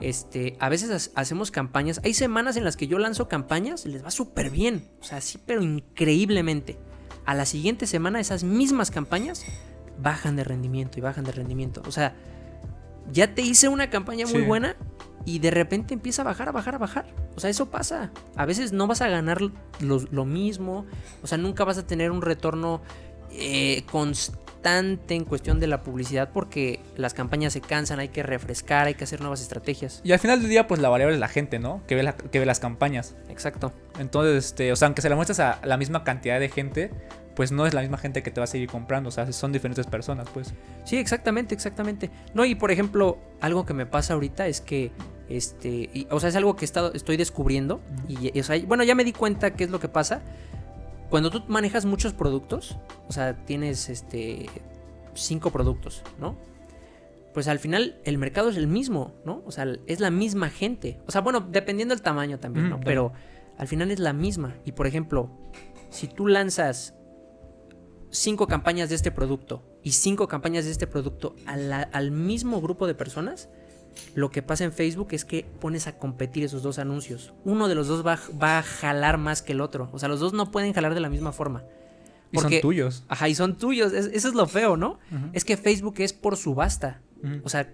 Este, 0.00 0.56
a 0.58 0.68
veces 0.68 1.12
hacemos 1.14 1.50
campañas. 1.50 2.00
Hay 2.04 2.12
semanas 2.12 2.56
en 2.56 2.64
las 2.64 2.76
que 2.76 2.88
yo 2.88 2.98
lanzo 2.98 3.28
campañas, 3.28 3.86
les 3.86 4.04
va 4.04 4.10
súper 4.10 4.50
bien. 4.50 4.88
O 5.00 5.04
sea, 5.04 5.20
sí, 5.20 5.38
pero 5.44 5.62
increíblemente. 5.62 6.78
A 7.24 7.34
la 7.34 7.46
siguiente 7.46 7.86
semana 7.86 8.18
esas 8.18 8.42
mismas 8.42 8.90
campañas 8.90 9.46
bajan 9.98 10.34
de 10.34 10.44
rendimiento 10.44 10.98
y 10.98 11.02
bajan 11.02 11.24
de 11.24 11.32
rendimiento. 11.32 11.82
O 11.86 11.92
sea, 11.92 12.16
ya 13.12 13.34
te 13.34 13.42
hice 13.42 13.68
una 13.68 13.90
campaña 13.90 14.26
muy 14.26 14.42
buena 14.42 14.76
y 15.24 15.38
de 15.38 15.50
repente 15.50 15.94
empieza 15.94 16.22
a 16.22 16.24
bajar, 16.24 16.48
a 16.48 16.52
bajar, 16.52 16.74
a 16.74 16.78
bajar. 16.78 17.06
O 17.36 17.40
sea, 17.40 17.50
eso 17.50 17.70
pasa. 17.70 18.10
A 18.36 18.46
veces 18.46 18.72
no 18.72 18.86
vas 18.86 19.02
a 19.02 19.08
ganar 19.08 19.40
lo, 19.80 20.24
mismo. 20.24 20.86
O 21.22 21.26
sea, 21.26 21.38
nunca 21.38 21.64
vas 21.64 21.78
a 21.78 21.86
tener 21.86 22.10
un 22.10 22.22
retorno 22.22 22.82
eh, 23.30 23.84
constante 23.90 24.42
en 25.14 25.24
cuestión 25.24 25.58
de 25.58 25.66
la 25.66 25.82
publicidad 25.82 26.30
porque 26.32 26.80
las 26.96 27.14
campañas 27.14 27.52
se 27.52 27.60
cansan, 27.60 27.98
hay 27.98 28.08
que 28.08 28.22
refrescar, 28.22 28.86
hay 28.86 28.94
que 28.94 29.04
hacer 29.04 29.20
nuevas 29.20 29.40
estrategias. 29.40 30.00
Y 30.04 30.12
al 30.12 30.18
final 30.18 30.40
del 30.40 30.50
día, 30.50 30.66
pues 30.66 30.80
la 30.80 30.88
variable 30.88 31.14
es 31.14 31.20
la 31.20 31.28
gente, 31.28 31.58
¿no? 31.58 31.82
Que 31.86 31.94
ve, 31.94 32.14
que 32.30 32.38
ve 32.38 32.46
las 32.46 32.60
campañas. 32.60 33.16
Exacto. 33.28 33.72
Entonces, 33.98 34.46
este, 34.46 34.72
o 34.72 34.76
sea, 34.76 34.86
aunque 34.86 35.02
se 35.02 35.08
la 35.08 35.16
muestres 35.16 35.40
a 35.40 35.60
la 35.64 35.76
misma 35.76 36.04
cantidad 36.04 36.38
de 36.38 36.48
gente, 36.48 36.90
pues 37.34 37.52
no 37.52 37.66
es 37.66 37.74
la 37.74 37.80
misma 37.80 37.98
gente 37.98 38.22
que 38.22 38.30
te 38.30 38.40
va 38.40 38.44
a 38.44 38.48
seguir 38.48 38.68
comprando, 38.68 39.08
o 39.08 39.12
sea, 39.12 39.30
son 39.32 39.52
diferentes 39.52 39.86
personas, 39.86 40.28
pues. 40.32 40.52
Sí, 40.84 40.98
exactamente, 40.98 41.54
exactamente. 41.54 42.10
No, 42.34 42.44
y 42.44 42.54
por 42.54 42.70
ejemplo, 42.70 43.18
algo 43.40 43.64
que 43.64 43.74
me 43.74 43.86
pasa 43.86 44.14
ahorita 44.14 44.46
es 44.46 44.60
que, 44.60 44.92
este, 45.36 46.06
o 46.10 46.20
sea, 46.20 46.28
es 46.28 46.36
algo 46.36 46.56
que 46.56 46.64
estado, 46.64 46.92
estoy 46.94 47.16
descubriendo, 47.16 47.80
y, 48.08 48.38
o 48.38 48.42
sea, 48.42 48.58
bueno, 48.66 48.84
ya 48.84 48.94
me 48.94 49.04
di 49.04 49.12
cuenta 49.12 49.54
qué 49.54 49.64
es 49.64 49.70
lo 49.70 49.80
que 49.80 49.88
pasa. 49.88 50.22
Cuando 51.10 51.30
tú 51.30 51.42
manejas 51.48 51.84
muchos 51.84 52.12
productos, 52.12 52.78
o 53.08 53.12
sea, 53.12 53.44
tienes, 53.44 53.88
este, 53.88 54.46
cinco 55.14 55.50
productos, 55.50 56.02
¿no? 56.18 56.36
Pues 57.34 57.48
al 57.48 57.58
final 57.58 58.00
el 58.04 58.18
mercado 58.18 58.50
es 58.50 58.56
el 58.56 58.66
mismo, 58.66 59.14
¿no? 59.24 59.42
O 59.46 59.52
sea, 59.52 59.66
es 59.86 60.00
la 60.00 60.10
misma 60.10 60.50
gente. 60.50 61.00
O 61.06 61.10
sea, 61.10 61.22
bueno, 61.22 61.40
dependiendo 61.40 61.94
del 61.94 62.02
tamaño 62.02 62.38
también, 62.38 62.68
¿no? 62.68 62.80
Pero 62.80 63.12
al 63.56 63.68
final 63.68 63.90
es 63.90 63.98
la 63.98 64.12
misma. 64.12 64.54
Y 64.66 64.72
por 64.72 64.86
ejemplo, 64.86 65.30
si 65.88 66.08
tú 66.08 66.26
lanzas 66.26 66.94
cinco 68.10 68.46
campañas 68.46 68.90
de 68.90 68.96
este 68.96 69.10
producto 69.10 69.62
y 69.82 69.92
cinco 69.92 70.28
campañas 70.28 70.66
de 70.66 70.72
este 70.72 70.86
producto 70.86 71.34
al 71.46 72.10
mismo 72.10 72.60
grupo 72.60 72.86
de 72.86 72.94
personas, 72.94 73.48
lo 74.14 74.30
que 74.30 74.42
pasa 74.42 74.64
en 74.64 74.72
Facebook 74.72 75.08
es 75.12 75.24
que 75.24 75.44
pones 75.60 75.86
a 75.86 75.98
competir 75.98 76.44
esos 76.44 76.62
dos 76.62 76.78
anuncios. 76.78 77.32
Uno 77.44 77.68
de 77.68 77.74
los 77.74 77.88
dos 77.88 78.06
va, 78.06 78.18
a 78.58 78.62
jalar 78.62 79.18
más 79.18 79.42
que 79.42 79.52
el 79.52 79.60
otro. 79.60 79.88
O 79.92 79.98
sea, 79.98 80.08
los 80.08 80.20
dos 80.20 80.32
no 80.32 80.50
pueden 80.50 80.72
jalar 80.72 80.94
de 80.94 81.00
la 81.00 81.08
misma 81.08 81.32
forma. 81.32 81.62
Porque, 82.32 82.56
y 82.56 82.58
son 82.58 82.62
tuyos. 82.62 83.04
Ajá, 83.08 83.28
y 83.28 83.34
son 83.34 83.56
tuyos. 83.58 83.92
eso 83.92 84.28
es 84.28 84.34
lo 84.34 84.46
feo, 84.46 84.76
¿no? 84.76 84.98
Es 85.32 85.44
que 85.44 85.56
Facebook 85.56 85.96
es 85.98 86.12
por 86.12 86.36
subasta. 86.36 87.00
O 87.44 87.48
sea, 87.48 87.70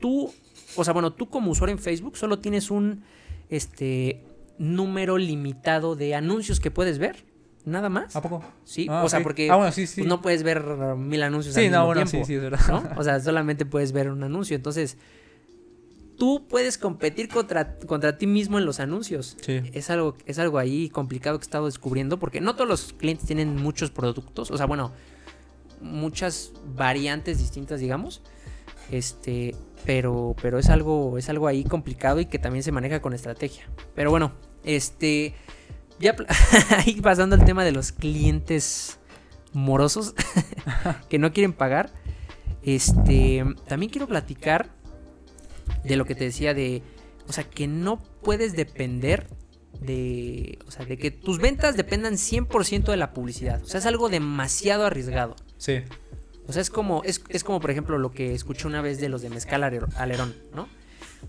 tú, 0.00 0.32
o 0.76 0.84
sea, 0.84 0.92
bueno, 0.92 1.12
tú 1.12 1.28
como 1.30 1.50
usuario 1.52 1.74
en 1.74 1.78
Facebook 1.82 2.16
solo 2.16 2.38
tienes 2.38 2.70
un 2.70 3.02
este 3.48 4.24
número 4.58 5.16
limitado 5.18 5.96
de 5.96 6.14
anuncios 6.14 6.60
que 6.60 6.70
puedes 6.70 6.98
ver. 6.98 7.24
Nada 7.64 7.88
más. 7.90 8.16
¿A 8.16 8.22
poco? 8.22 8.42
Sí, 8.64 8.86
Ah, 8.88 9.02
o 9.04 9.08
sea, 9.08 9.22
porque 9.22 9.50
Ah, 9.50 9.56
bueno, 9.56 9.70
sí, 9.72 9.86
sí. 9.86 10.02
no 10.02 10.22
puedes 10.22 10.42
ver 10.42 10.64
mil 10.96 11.22
anuncios 11.22 11.54
Sí, 11.54 11.66
al 11.66 11.72
no, 11.72 11.78
mismo 11.78 11.86
bueno, 11.86 12.02
tiempo. 12.10 12.26
sí, 12.26 12.32
sí, 12.32 12.34
es 12.36 12.42
verdad. 12.42 12.60
¿no? 12.68 12.82
O 13.00 13.04
sea, 13.04 13.20
solamente 13.20 13.66
puedes 13.66 13.92
ver 13.92 14.10
un 14.10 14.22
anuncio. 14.22 14.56
Entonces, 14.56 14.96
tú 16.20 16.46
puedes 16.46 16.76
competir 16.76 17.30
contra, 17.30 17.78
contra 17.78 18.18
ti 18.18 18.26
mismo 18.26 18.58
en 18.58 18.66
los 18.66 18.78
anuncios. 18.78 19.38
Sí. 19.40 19.62
Es 19.72 19.88
algo, 19.88 20.18
es 20.26 20.38
algo 20.38 20.58
ahí 20.58 20.90
complicado 20.90 21.38
que 21.38 21.44
he 21.44 21.46
estado 21.46 21.64
descubriendo 21.64 22.18
porque 22.18 22.42
no 22.42 22.54
todos 22.54 22.68
los 22.68 22.92
clientes 22.92 23.26
tienen 23.26 23.56
muchos 23.56 23.90
productos. 23.90 24.50
O 24.50 24.58
sea, 24.58 24.66
bueno, 24.66 24.92
muchas 25.80 26.52
variantes 26.76 27.38
distintas, 27.38 27.80
digamos. 27.80 28.20
Este, 28.90 29.56
pero, 29.86 30.36
pero 30.42 30.58
es 30.58 30.68
algo, 30.68 31.16
es 31.16 31.30
algo 31.30 31.46
ahí 31.46 31.64
complicado 31.64 32.20
y 32.20 32.26
que 32.26 32.38
también 32.38 32.64
se 32.64 32.70
maneja 32.70 33.00
con 33.00 33.14
estrategia. 33.14 33.66
Pero 33.94 34.10
bueno, 34.10 34.32
este, 34.62 35.34
ya 36.00 36.14
ahí 36.76 37.00
pasando 37.00 37.34
al 37.34 37.46
tema 37.46 37.64
de 37.64 37.72
los 37.72 37.92
clientes 37.92 38.98
morosos 39.54 40.14
que 41.08 41.18
no 41.18 41.32
quieren 41.32 41.54
pagar. 41.54 41.90
Este, 42.62 43.42
también 43.66 43.90
quiero 43.90 44.06
platicar 44.06 44.78
de 45.84 45.96
lo 45.96 46.04
que 46.04 46.14
te 46.14 46.24
decía 46.24 46.54
de, 46.54 46.82
o 47.28 47.32
sea, 47.32 47.44
que 47.44 47.66
no 47.66 48.02
puedes 48.22 48.54
depender 48.54 49.28
de, 49.80 50.58
o 50.66 50.70
sea, 50.70 50.84
de 50.84 50.98
que 50.98 51.10
tus 51.10 51.38
ventas 51.38 51.76
dependan 51.76 52.14
100% 52.14 52.84
de 52.84 52.96
la 52.96 53.12
publicidad. 53.12 53.62
O 53.62 53.66
sea, 53.66 53.78
es 53.80 53.86
algo 53.86 54.08
demasiado 54.08 54.86
arriesgado. 54.86 55.36
Sí. 55.56 55.82
O 56.46 56.52
sea, 56.52 56.62
es 56.62 56.70
como, 56.70 57.02
es, 57.04 57.22
es 57.28 57.44
como 57.44 57.60
por 57.60 57.70
ejemplo 57.70 57.98
lo 57.98 58.12
que 58.12 58.34
escuché 58.34 58.66
una 58.66 58.82
vez 58.82 59.00
de 59.00 59.08
los 59.08 59.22
de 59.22 59.30
Mezcal 59.30 59.62
Alerón, 59.62 60.34
¿no? 60.54 60.68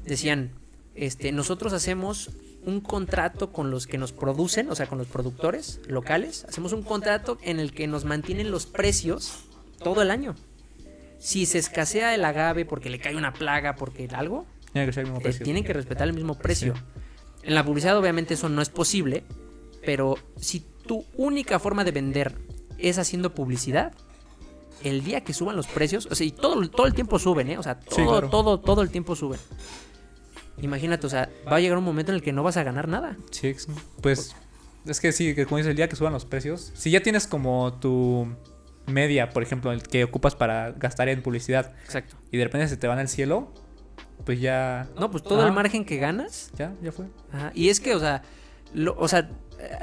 Decían, 0.04 0.52
este, 0.96 1.32
nosotros 1.32 1.74
hacemos 1.74 2.32
un 2.66 2.82
contrato 2.82 3.52
con 3.52 3.72
los 3.72 3.88
que 3.88 3.98
nos 3.98 4.12
producen, 4.12 4.70
o 4.70 4.76
sea, 4.76 4.88
con 4.88 4.98
los 4.98 5.08
productores 5.08 5.80
locales, 5.88 6.46
hacemos 6.46 6.74
un 6.74 6.84
contrato 6.84 7.38
en 7.42 7.60
el 7.60 7.72
que 7.72 7.88
nos 7.88 8.06
mantienen 8.06 8.52
los 8.52 8.66
precios 8.66 9.46
todo 9.84 10.02
el 10.02 10.12
año. 10.12 10.36
Si 11.22 11.46
se 11.46 11.60
escasea 11.60 12.16
el 12.16 12.25
agave 12.25 12.66
porque 12.66 12.90
le 12.90 13.00
cae 13.00 13.16
una 13.16 13.32
plaga, 13.32 13.75
porque 13.75 14.08
algo, 14.13 14.46
Tiene 14.74 14.88
que 14.88 14.94
ser 14.94 15.01
el 15.06 15.12
mismo 15.12 15.20
eh, 15.20 15.24
precio. 15.24 15.44
tienen 15.44 15.63
que 15.63 15.74
respetar 15.74 16.08
el 16.08 16.13
mismo 16.13 16.36
precio. 16.36 16.74
Sí. 16.75 16.82
En 17.44 17.56
la 17.56 17.63
publicidad 17.66 17.98
obviamente 17.98 18.34
eso 18.34 18.50
no 18.50 18.62
es 18.62 18.70
posible, 18.70 19.24
pero 19.86 20.16
si 20.40 20.66
tu 20.88 21.06
única 21.16 21.60
forma 21.60 21.84
de 21.84 21.92
vender 21.92 22.34
es 22.80 22.98
haciendo 22.98 23.34
publicidad, 23.36 23.94
el 24.84 25.04
día 25.04 25.22
que 25.22 25.34
suban 25.34 25.56
los 25.56 25.68
precios, 25.68 26.08
o 26.10 26.16
sea, 26.16 26.25
y 26.25 26.32
todo, 26.32 26.68
todo 26.70 26.88
el 26.88 26.94
tiempo 26.96 27.20
suben, 27.20 27.50
¿eh? 27.51 27.58
O 27.60 27.63
sea, 27.63 27.80
todo, 27.80 27.96
Sí, 27.96 28.01
claro. 28.04 28.30
todo, 28.30 28.60
todo 28.60 28.82
el 28.82 28.90
tiempo 28.90 29.16
suben. 29.16 29.40
Imagínate, 30.62 31.06
o 31.08 31.10
sea, 31.10 31.30
va 31.48 31.58
a 31.58 31.60
llegar 31.60 31.78
un 31.78 31.84
momento 31.84 32.12
en 32.12 32.16
el 32.16 32.22
que 32.24 32.32
no 32.34 32.44
vas 32.44 32.58
a 32.58 32.63
ganar 32.63 32.88
nada. 32.88 33.16
Sí, 33.32 33.56
pues 34.01 34.36
es 34.86 35.00
que 35.00 35.12
sí, 35.12 35.34
que 35.36 35.46
como 35.46 35.58
dices, 35.58 35.70
el 35.72 35.75
día 35.75 35.88
que 35.90 35.96
suban 35.96 36.13
los 36.13 36.25
precios, 36.25 36.72
si 36.75 36.92
ya 36.92 37.01
tienes 37.01 37.28
como 37.28 37.74
tu 37.74 38.28
media, 38.88 39.30
por 39.30 39.44
ejemplo, 39.44 39.72
el 39.72 39.84
que 39.84 40.04
ocupas 40.04 40.36
para 40.36 40.72
gastar 40.72 41.10
en 41.10 41.22
publicidad 41.22 41.74
Exacto. 41.86 42.16
y 42.32 42.38
de 42.38 42.44
repente 42.44 42.68
se 42.68 42.78
te 42.78 42.88
va 42.88 43.00
al 43.00 43.08
cielo, 43.08 43.54
pues 44.26 44.40
ya 44.42 44.88
No, 45.00 45.10
pues 45.12 45.24
todo 45.24 45.46
el 45.46 45.52
margen 45.54 45.86
que 45.86 45.98
ganas. 45.98 46.52
ya 46.58 46.74
ya 46.82 46.92
fue. 46.92 47.08
Ajá, 47.32 47.52
Y 47.56 47.70
es 47.70 47.80
que, 47.80 47.96
o 47.96 48.00
sea, 48.00 48.22
lo, 48.74 48.96
o 48.98 49.08
sea, 49.08 49.30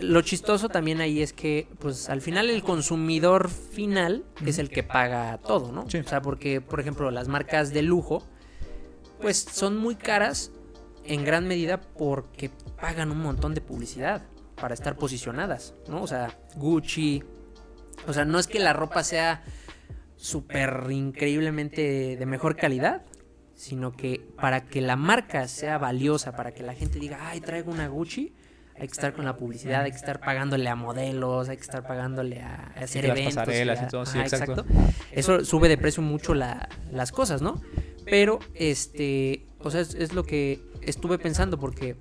lo 0.01 0.21
chistoso 0.23 0.69
también 0.69 1.01
ahí 1.01 1.23
es 1.23 1.33
que, 1.33 1.69
pues 1.79 2.09
al 2.09 2.21
final 2.21 2.51
el 2.51 2.63
consumidor 2.63 3.49
final 3.49 4.25
es 4.45 4.59
el 4.59 4.71
que 4.71 4.83
paga 4.83 5.39
todo, 5.39 5.71
¿no? 5.73 5.89
Sí. 5.89 5.99
O 5.99 6.05
sea, 6.09 6.21
porque, 6.21 6.61
por 6.61 6.81
ejemplo, 6.81 7.11
las 7.11 7.29
marcas 7.29 7.73
de 7.73 7.83
lujo, 7.83 8.25
pues 9.21 9.37
son 9.39 9.77
muy 9.77 9.95
caras 9.95 10.51
en 11.05 11.25
gran 11.25 11.47
medida 11.49 11.81
porque 11.81 12.51
pagan 12.81 13.11
un 13.11 13.21
montón 13.21 13.55
de 13.55 13.61
publicidad 13.61 14.23
para 14.61 14.75
estar 14.75 14.97
posicionadas, 14.97 15.75
¿no? 15.89 16.03
O 16.03 16.07
sea, 16.07 16.37
Gucci, 16.57 17.23
o 18.09 18.13
sea, 18.13 18.25
no 18.25 18.39
es 18.39 18.47
que 18.47 18.59
la 18.59 18.73
ropa 18.73 19.05
sea 19.05 19.43
súper 20.17 20.87
increíblemente 20.91 22.17
de 22.17 22.27
mejor 22.27 22.57
calidad, 22.57 23.03
sino 23.55 23.93
que 23.93 24.21
para 24.41 24.65
que 24.65 24.81
la 24.81 24.97
marca 24.97 25.47
sea 25.49 25.79
valiosa, 25.79 26.33
para 26.33 26.53
que 26.53 26.63
la 26.63 26.75
gente 26.75 26.99
diga, 26.99 27.19
ay, 27.29 27.41
traigo 27.41 27.71
una 27.71 27.89
Gucci, 27.89 28.35
hay 28.77 28.87
que 28.87 28.93
estar 28.93 29.13
con 29.13 29.25
la 29.25 29.37
publicidad, 29.37 29.83
hay 29.83 29.91
que 29.91 29.97
estar 29.97 30.21
pagándole 30.21 30.69
a 30.69 30.77
modelos, 30.77 31.49
hay 31.49 31.57
que 31.57 31.63
estar 31.63 31.85
pagándole 31.87 32.41
a, 32.41 32.73
hacer 32.77 33.05
las 33.09 33.17
eventos. 33.19 33.35
pasarelas 33.35 33.81
y 33.93 33.97
a- 33.97 34.07
sí, 34.07 34.19
exacto. 34.21 34.65
Eso 35.13 35.45
sube 35.45 35.69
de 35.69 35.77
precio 35.77 36.03
mucho 36.03 36.35
la- 36.35 36.69
las 36.93 37.11
cosas, 37.11 37.43
¿no? 37.43 37.61
Pero, 38.05 38.39
este, 38.55 39.47
o 39.59 39.71
sea, 39.71 39.81
es, 39.81 39.95
es 39.95 40.13
lo 40.15 40.23
que 40.25 40.61
estuve 40.83 41.19
pensando 41.19 41.59
porque... 41.59 41.97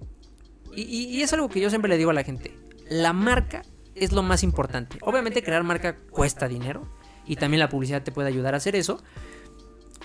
Y, 0.76 0.84
y- 0.84 1.17
y 1.17 1.22
es 1.24 1.34
algo 1.34 1.50
que 1.50 1.60
yo 1.60 1.70
siempre 1.72 1.89
le 1.89 1.98
digo 1.98 2.12
a 2.12 2.13
la 2.13 2.24
gente, 2.24 2.56
la 2.89 3.12
marca 3.12 3.63
es 3.99 4.12
lo 4.12 4.23
más 4.23 4.43
importante. 4.43 4.97
Obviamente 5.01 5.43
crear 5.43 5.63
marca 5.63 5.97
cuesta 6.12 6.47
dinero 6.47 6.88
y 7.25 7.36
también 7.36 7.60
la 7.60 7.69
publicidad 7.69 8.03
te 8.03 8.12
puede 8.12 8.29
ayudar 8.29 8.53
a 8.53 8.57
hacer 8.57 8.75
eso, 8.75 9.01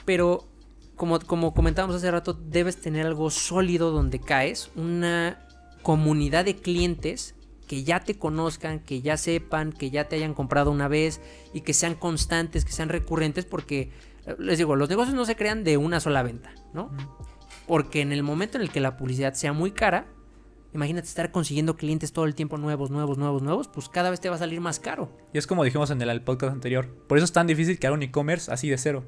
pero 0.04 0.48
como, 0.96 1.20
como 1.20 1.54
comentábamos 1.54 1.96
hace 1.96 2.10
rato, 2.10 2.32
debes 2.34 2.80
tener 2.80 3.06
algo 3.06 3.30
sólido 3.30 3.90
donde 3.90 4.20
caes, 4.20 4.70
una 4.76 5.46
comunidad 5.82 6.44
de 6.44 6.56
clientes 6.56 7.34
que 7.66 7.84
ya 7.84 8.00
te 8.00 8.18
conozcan, 8.18 8.80
que 8.80 9.00
ya 9.00 9.16
sepan, 9.16 9.72
que 9.72 9.90
ya 9.90 10.08
te 10.08 10.16
hayan 10.16 10.34
comprado 10.34 10.70
una 10.70 10.88
vez 10.88 11.20
y 11.54 11.62
que 11.62 11.72
sean 11.72 11.94
constantes, 11.94 12.64
que 12.64 12.72
sean 12.72 12.88
recurrentes, 12.88 13.46
porque 13.46 13.90
eh, 14.26 14.36
les 14.38 14.58
digo, 14.58 14.76
los 14.76 14.88
negocios 14.88 15.14
no 15.14 15.24
se 15.24 15.36
crean 15.36 15.64
de 15.64 15.76
una 15.76 16.00
sola 16.00 16.22
venta, 16.22 16.52
¿no? 16.74 16.90
Porque 17.66 18.00
en 18.00 18.12
el 18.12 18.22
momento 18.22 18.58
en 18.58 18.62
el 18.62 18.70
que 18.70 18.80
la 18.80 18.96
publicidad 18.96 19.34
sea 19.34 19.52
muy 19.52 19.70
cara, 19.70 20.06
imagínate 20.74 21.06
estar 21.08 21.30
consiguiendo 21.32 21.76
clientes 21.76 22.12
todo 22.12 22.24
el 22.24 22.34
tiempo 22.34 22.56
nuevos, 22.58 22.90
nuevos, 22.90 23.18
nuevos, 23.18 23.42
nuevos, 23.42 23.68
pues 23.68 23.88
cada 23.88 24.10
vez 24.10 24.20
te 24.20 24.28
va 24.28 24.36
a 24.36 24.38
salir 24.38 24.60
más 24.60 24.80
caro. 24.80 25.10
Y 25.32 25.38
es 25.38 25.46
como 25.46 25.64
dijimos 25.64 25.90
en 25.90 26.00
el, 26.02 26.22
podcast 26.22 26.52
anterior, 26.52 26.88
por 27.06 27.18
eso 27.18 27.24
es 27.24 27.32
tan 27.32 27.46
difícil 27.46 27.78
crear 27.78 27.92
un 27.92 28.02
e-commerce 28.02 28.50
así 28.52 28.68
de 28.68 28.78
cero, 28.78 29.04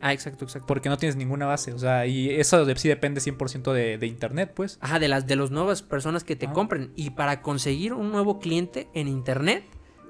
Ah, 0.00 0.12
exacto, 0.12 0.44
exacto. 0.44 0.66
porque 0.66 0.90
no 0.90 0.98
tienes 0.98 1.16
ninguna 1.16 1.46
base, 1.46 1.72
o 1.72 1.78
sea, 1.78 2.06
y 2.06 2.28
eso 2.28 2.66
de, 2.66 2.76
sí 2.76 2.88
depende 2.88 3.22
100% 3.22 3.72
de, 3.72 3.96
de 3.96 4.06
internet, 4.06 4.52
pues. 4.54 4.76
Ajá, 4.82 4.98
de 4.98 5.08
las 5.08 5.26
de 5.26 5.34
las 5.36 5.50
nuevas 5.50 5.80
personas 5.80 6.24
que 6.24 6.36
te 6.36 6.46
Ah. 6.46 6.52
compren. 6.52 6.92
Y 6.94 7.10
para 7.10 7.40
conseguir 7.40 7.94
un 7.94 8.12
nuevo 8.12 8.38
cliente 8.38 8.88
en 8.92 9.08
internet 9.08 9.64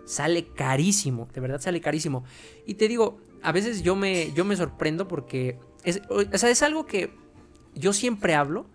sale 0.05 0.47
carísimo, 0.49 1.29
de 1.33 1.41
verdad 1.41 1.61
sale 1.61 1.81
carísimo. 1.81 2.25
Y 2.67 2.75
te 2.75 2.89
digo, 2.89 3.21
a 3.43 3.53
veces 3.53 3.83
yo 3.85 3.95
me, 3.95 4.33
yo 4.33 4.45
me 4.45 4.57
sorprendo 4.57 5.07
porque 5.07 5.59
es, 5.85 6.03
o 6.09 6.39
sea, 6.39 6.51
es 6.51 6.63
algo 6.63 6.87
que 6.87 7.15
yo 7.75 7.93
siempre 7.93 8.35
hablo 8.35 8.67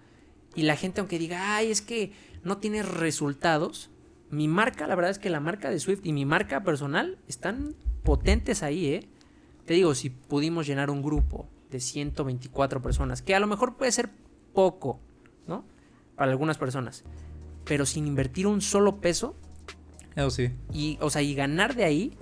y 0.56 0.64
la 0.64 0.76
gente 0.76 1.00
aunque 1.00 1.20
diga, 1.20 1.56
ay, 1.56 1.72
es 1.72 1.82
que 1.82 2.12
no 2.44 2.58
tienes 2.58 2.88
resultados, 2.88 3.90
mi 4.32 4.48
marca, 4.48 4.88
la 4.88 4.96
verdad 4.96 5.12
es 5.12 5.20
que 5.20 5.30
la 5.30 5.40
marca 5.40 5.70
de 5.70 5.80
Swift 5.80 6.02
y 6.04 6.14
mi 6.14 6.26
marca 6.26 6.64
personal 6.64 7.18
están 7.28 7.76
potentes 8.04 8.64
ahí, 8.64 8.88
¿eh? 8.88 9.10
Te 9.66 9.74
digo, 9.74 9.94
si 9.96 10.10
pudimos 10.10 10.68
llenar 10.68 10.90
un 10.90 11.02
grupo 11.02 11.48
de 11.72 11.80
124 11.80 12.82
personas, 12.82 13.22
que 13.22 13.36
a 13.36 13.40
lo 13.40 13.48
mejor 13.48 13.76
puede 13.76 13.92
ser 13.92 14.10
poco, 14.54 15.00
¿no? 15.48 15.64
Para 16.16 16.32
algunas 16.32 16.58
personas, 16.58 17.04
pero 17.66 17.86
sin 17.86 18.08
invertir 18.08 18.48
un 18.48 18.62
solo 18.62 19.00
peso 19.00 19.36
Eso 20.16 20.30
sí. 20.32 20.52
y, 20.74 20.98
o 21.02 21.10
sea, 21.10 21.22
y 21.22 21.36
ganar 21.36 21.76
de 21.76 21.84
ahí, 21.84 22.18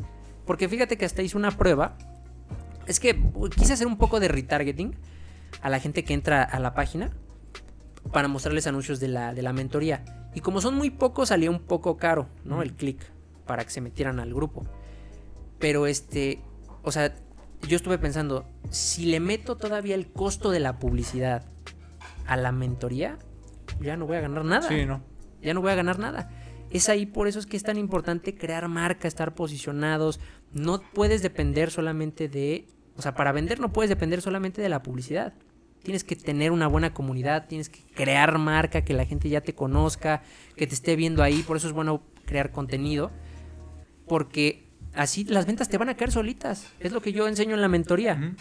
porque 0.46 0.70
fíjate 0.70 0.98
que 0.98 1.06
hasta 1.06 1.22
hice 1.22 1.38
una 1.38 1.52
prueba, 1.52 1.98
es 2.86 3.00
que 3.00 3.20
uh, 3.34 3.50
quise 3.50 3.74
hacer 3.74 3.88
un 3.88 3.98
poco 3.98 4.20
de 4.20 4.30
retargeting 4.30 4.96
a 5.62 5.70
la 5.70 5.80
gente 5.80 6.04
que 6.04 6.13
entra 6.13 6.44
a 6.44 6.60
la 6.60 6.74
página 6.74 7.12
para 8.12 8.28
mostrarles 8.28 8.67
anuncios 8.67 9.00
de 9.00 9.08
la, 9.08 9.34
de 9.34 9.41
la 9.41 9.54
mentoría. 9.54 10.04
Y 10.34 10.41
como 10.41 10.62
son 10.62 10.76
muy 10.76 10.89
pocos, 10.89 11.30
salía 11.30 11.50
un 11.50 11.60
poco 11.60 11.98
caro, 11.98 12.28
¿no? 12.43 12.62
El 12.62 12.74
clic 12.74 13.00
para 13.46 13.63
que 13.63 13.72
se 13.72 13.82
metieran 13.82 14.20
al 14.20 14.34
grupo. 14.34 14.65
Pero 15.60 15.88
este, 15.88 16.41
o 16.84 16.91
sea, 16.91 17.15
yo 17.67 17.76
estuve 17.76 17.98
pensando, 17.98 18.46
si 18.70 19.06
le 19.06 19.20
meto 19.20 19.58
todavía 19.58 19.96
el 19.96 20.12
costo 20.12 20.52
de 20.52 20.60
la 20.60 20.78
publicidad 20.78 21.46
a 22.28 22.38
la 22.38 22.52
mentoría, 22.52 23.17
ya 23.82 23.98
no 23.98 24.06
voy 24.06 24.17
a 24.17 24.22
ganar 24.22 24.46
nada 24.46 24.67
Sí, 24.67 24.86
no. 24.86 25.02
ya 25.41 25.54
no 25.54 25.62
voy 25.62 25.72
a 25.72 25.76
ganar 25.76 25.98
nada. 25.98 26.30
Es 26.70 26.89
ahí 26.89 27.06
por 27.06 27.28
eso 27.28 27.39
es 27.39 27.46
que 27.46 27.58
es 27.58 27.63
tan 27.63 27.78
importante 27.78 28.36
crear 28.36 28.67
marca, 28.67 29.08
estar 29.08 29.34
posicionados. 29.34 30.20
No 30.52 30.82
puedes 30.93 31.22
depender 31.22 31.72
solamente 31.72 32.28
de, 32.28 32.67
o 32.96 33.02
sea, 33.02 33.15
para 33.15 33.32
vender 33.32 33.60
no 33.60 33.72
puedes 33.72 33.89
depender 33.89 34.22
solamente 34.22 34.62
de 34.62 34.70
la 34.70 34.84
publicidad. 34.84 35.34
Tienes 35.84 36.04
que 36.04 36.16
tener 36.16 36.52
una 36.52 36.68
buena 36.68 36.94
comunidad, 36.94 37.48
tienes 37.48 37.70
que 37.70 37.80
crear 37.96 38.38
marca, 38.38 38.84
que 38.84 38.94
la 38.94 39.06
gente 39.06 39.30
ya 39.30 39.42
te 39.42 39.54
conozca, 39.54 40.22
que 40.56 40.68
te 40.68 40.74
esté 40.74 40.96
viendo 40.96 41.24
ahí. 41.24 41.44
Por 41.44 41.58
eso 41.58 41.68
es 41.68 41.74
bueno 41.74 42.02
crear 42.26 42.52
contenido, 42.52 43.12
porque 44.08 44.68
así 44.94 45.24
las 45.24 45.46
ventas 45.46 45.70
te 45.70 45.78
van 45.78 45.90
a 45.90 45.96
caer 45.96 46.12
solitas. 46.12 46.68
Es 46.80 46.92
lo 46.92 47.02
que 47.02 47.13
yo 47.13 47.28
enseño 47.28 47.56
en 47.56 47.62
la 47.62 47.70
mentoría. 47.70 48.36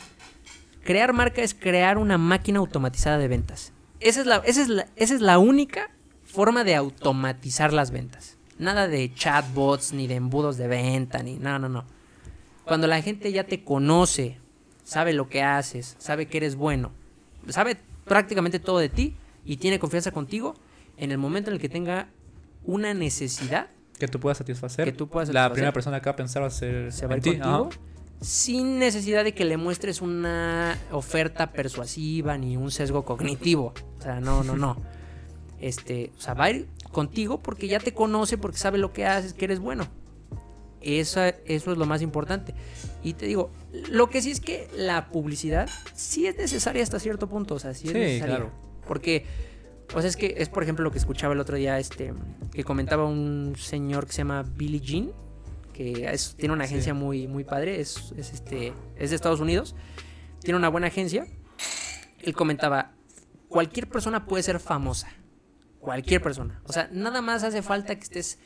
Crear 0.83 1.13
marca 1.13 1.43
es 1.43 1.55
crear 1.55 1.99
una 1.99 2.19
máquina 2.19 2.59
automatizada 2.59 3.19
de 3.19 3.29
ventas. 3.29 3.73
Esa 4.01 4.21
es 4.21 4.27
la, 4.27 4.37
esa 4.39 4.63
es 4.63 4.69
la, 4.69 4.87
esa 4.97 5.15
es 5.15 5.21
la 5.21 5.39
única 5.39 5.91
forma 6.25 6.65
de 6.65 6.75
automatizar 6.75 7.73
las 7.73 7.91
ventas. 7.91 8.37
Nada 8.59 8.89
de 8.89 9.13
chatbots, 9.15 9.93
ni 9.93 10.07
de 10.07 10.15
embudos 10.17 10.57
de 10.57 10.69
venta, 10.69 11.23
ni. 11.23 11.37
No, 11.37 11.59
no, 11.59 11.69
no. 11.69 11.85
Cuando 12.65 12.87
la 12.87 13.01
gente 13.03 13.31
ya 13.33 13.45
te 13.45 13.63
conoce, 13.63 14.39
sabe 14.83 15.13
lo 15.13 15.29
que 15.29 15.43
haces, 15.43 15.95
sabe 15.99 16.27
que 16.27 16.39
eres 16.39 16.57
bueno, 16.57 16.93
sabe 17.49 17.77
prácticamente 18.05 18.59
todo 18.59 18.79
de 18.79 18.89
ti 18.89 19.15
y 19.45 19.57
tiene 19.57 19.79
confianza 19.79 20.11
contigo, 20.11 20.55
en 20.97 21.11
el 21.13 21.19
momento 21.19 21.51
en 21.51 21.55
el 21.55 21.61
que 21.61 21.69
tenga 21.69 22.09
una 22.65 22.95
necesidad, 22.95 23.69
Que 23.99 24.09
tú 24.09 24.21
puedas 24.21 24.39
satisfacer. 24.39 24.85
Que 24.85 24.93
tú 24.93 25.09
puedas 25.09 25.29
La 25.31 25.51
primera 25.51 25.73
persona 25.73 26.01
que 26.01 26.07
va 26.07 26.13
a 26.13 26.17
pensar 26.17 26.43
va 26.43 26.49
a 26.49 26.51
ser 26.51 26.93
se 26.93 27.07
va 27.07 27.15
en 27.15 27.21
ti. 27.23 27.31
contigo 27.39 27.71
sin 28.21 28.79
necesidad 28.79 29.25
de 29.25 29.35
que 29.35 29.45
le 29.45 29.57
muestres 29.57 30.01
una 30.01 30.79
oferta 30.91 31.53
persuasiva 31.53 32.39
ni 32.39 32.57
un 32.57 32.71
sesgo 32.71 33.05
cognitivo. 33.05 33.75
O 33.99 34.03
sea, 34.03 34.21
no, 34.21 34.43
no, 34.45 34.57
no. 34.57 34.77
Este, 35.59 36.13
o 36.19 36.21
sea, 36.21 36.35
va 36.35 36.45
a 36.45 36.51
ir 36.51 36.69
contigo 36.93 37.43
porque 37.43 37.67
ya 37.67 37.81
te 37.81 37.95
conoce, 37.95 38.37
porque 38.37 38.59
sabe 38.59 38.77
lo 38.77 38.93
que 38.93 39.07
haces, 39.07 39.33
que 39.33 39.47
eres 39.47 39.59
bueno. 39.59 39.89
Esa- 40.87 41.29
eso 41.29 41.73
es 41.73 41.79
lo 41.79 41.85
más 41.87 42.01
importante. 42.03 42.55
Y 43.03 43.15
te 43.15 43.27
digo, 43.27 43.51
lo 43.91 44.09
que 44.09 44.23
sí 44.23 44.31
es 44.31 44.41
que 44.41 44.69
la 44.77 45.09
publicidad 45.11 45.69
sí 45.95 46.27
es 46.27 46.37
necesaria 46.37 46.83
hasta 46.83 46.99
cierto 47.01 47.29
punto. 47.29 47.55
O 47.57 47.59
sea, 47.59 47.75
sí 47.75 47.89
es 47.89 47.93
Sí, 47.93 47.99
necesaria. 47.99 48.37
claro. 48.37 48.53
Porque, 48.87 49.27
o 49.95 50.01
sea, 50.01 50.09
es 50.09 50.17
que 50.17 50.35
es 50.39 50.49
por 50.49 50.63
ejemplo 50.63 50.85
lo 50.85 50.93
que 50.93 50.99
escuchaba 50.99 51.35
el 51.35 51.41
otro 51.41 51.57
día, 51.57 51.79
este, 51.79 52.15
que 52.53 52.63
comentaba 52.65 53.05
un 53.05 53.55
señor 53.59 54.07
que 54.07 54.13
se 54.13 54.19
llama 54.19 54.43
Billy 54.45 54.81
Jean, 54.81 55.13
que 55.73 56.09
es- 56.11 56.37
tiene 56.37 56.55
una 56.55 56.65
agencia 56.65 56.93
Sí. 56.93 56.99
muy, 56.99 57.27
muy 57.27 57.45
padre, 57.45 57.81
es, 57.81 58.13
es, 58.17 58.33
este, 58.33 58.73
es 58.97 59.11
de 59.11 59.17
Estados 59.17 59.41
Unidos, 59.41 59.75
tiene 60.41 60.57
una 60.59 60.69
buena 60.69 60.87
agencia. 60.87 61.27
Él 62.23 62.33
comentaba, 62.35 62.93
cualquier 63.49 63.89
persona 63.89 64.25
puede 64.27 64.43
ser 64.43 64.59
famosa, 64.61 65.09
cualquier 65.81 66.23
persona. 66.23 66.61
O 66.65 66.73
sea, 66.73 66.89
nada 66.93 67.21
más 67.23 67.43
hace 67.45 67.61
falta 67.63 67.95
que 67.95 68.03
estés 68.03 68.39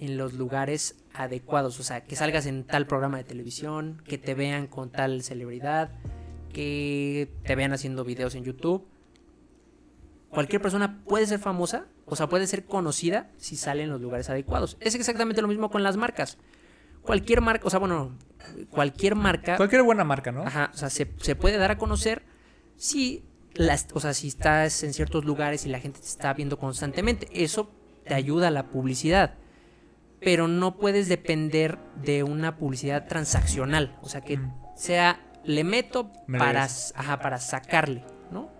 en 0.00 0.16
los 0.16 0.32
lugares 0.32 0.96
adecuados, 1.12 1.78
o 1.78 1.82
sea, 1.82 2.04
que 2.04 2.16
salgas 2.16 2.46
en 2.46 2.64
tal 2.64 2.86
programa 2.86 3.18
de 3.18 3.24
televisión, 3.24 4.02
que 4.06 4.16
te 4.16 4.34
vean 4.34 4.66
con 4.66 4.90
tal 4.90 5.22
celebridad, 5.22 5.90
que 6.52 7.30
te 7.44 7.54
vean 7.54 7.72
haciendo 7.74 8.02
videos 8.02 8.34
en 8.34 8.44
YouTube. 8.44 8.86
Cualquier 10.30 10.62
persona 10.62 11.02
puede 11.04 11.26
ser 11.26 11.38
famosa, 11.38 11.86
o 12.06 12.16
sea, 12.16 12.28
puede 12.28 12.46
ser 12.46 12.64
conocida 12.64 13.30
si 13.36 13.56
sale 13.56 13.82
en 13.82 13.90
los 13.90 14.00
lugares 14.00 14.30
adecuados. 14.30 14.78
Es 14.80 14.94
exactamente 14.94 15.42
lo 15.42 15.48
mismo 15.48 15.70
con 15.70 15.82
las 15.82 15.98
marcas. 15.98 16.38
Cualquier 17.02 17.42
marca, 17.42 17.66
o 17.66 17.70
sea, 17.70 17.78
bueno, 17.78 18.16
cualquier 18.70 19.16
marca 19.16 19.56
Cualquier 19.56 19.82
buena 19.82 20.04
marca, 20.04 20.32
¿no? 20.32 20.42
Ajá, 20.42 20.70
o 20.72 20.76
sea, 20.76 20.88
se, 20.88 21.12
se 21.18 21.36
puede 21.36 21.58
dar 21.58 21.72
a 21.72 21.78
conocer 21.78 22.22
si 22.76 23.22
las, 23.52 23.88
o 23.92 24.00
sea, 24.00 24.14
si 24.14 24.28
estás 24.28 24.82
en 24.82 24.94
ciertos 24.94 25.26
lugares 25.26 25.66
y 25.66 25.68
la 25.68 25.80
gente 25.80 26.00
te 26.00 26.06
está 26.06 26.32
viendo 26.32 26.58
constantemente. 26.58 27.28
Eso 27.32 27.70
te 28.06 28.14
ayuda 28.14 28.48
a 28.48 28.50
la 28.50 28.68
publicidad. 28.68 29.34
Pero 30.20 30.48
no 30.48 30.76
puedes 30.76 31.08
depender 31.08 31.78
de 32.02 32.22
una 32.22 32.56
publicidad 32.56 33.06
transaccional. 33.08 33.96
O 34.02 34.08
sea, 34.08 34.20
que 34.20 34.36
Mm. 34.36 34.52
sea, 34.76 35.20
le 35.44 35.64
meto 35.64 36.10
Me 36.26 36.38
para, 36.38 36.64
ajá, 36.64 37.18
para 37.20 37.38
sacarle, 37.38 38.04
¿no? 38.30 38.50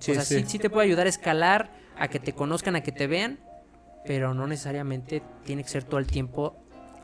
Sí, 0.00 0.12
o 0.12 0.14
sea, 0.14 0.24
sí. 0.24 0.40
sí. 0.40 0.44
sí 0.46 0.58
te 0.58 0.68
puede 0.70 0.86
ayudar 0.86 1.06
a 1.06 1.10
escalar, 1.10 1.70
a 1.98 2.08
que 2.08 2.18
te 2.18 2.32
conozcan, 2.32 2.74
a 2.76 2.80
que 2.82 2.92
te 2.92 3.06
vean, 3.06 3.38
pero 4.04 4.34
no 4.34 4.46
necesariamente 4.46 5.22
tiene 5.44 5.62
que 5.62 5.68
ser 5.68 5.84
todo 5.84 5.98
el 6.00 6.06
tiempo, 6.06 6.56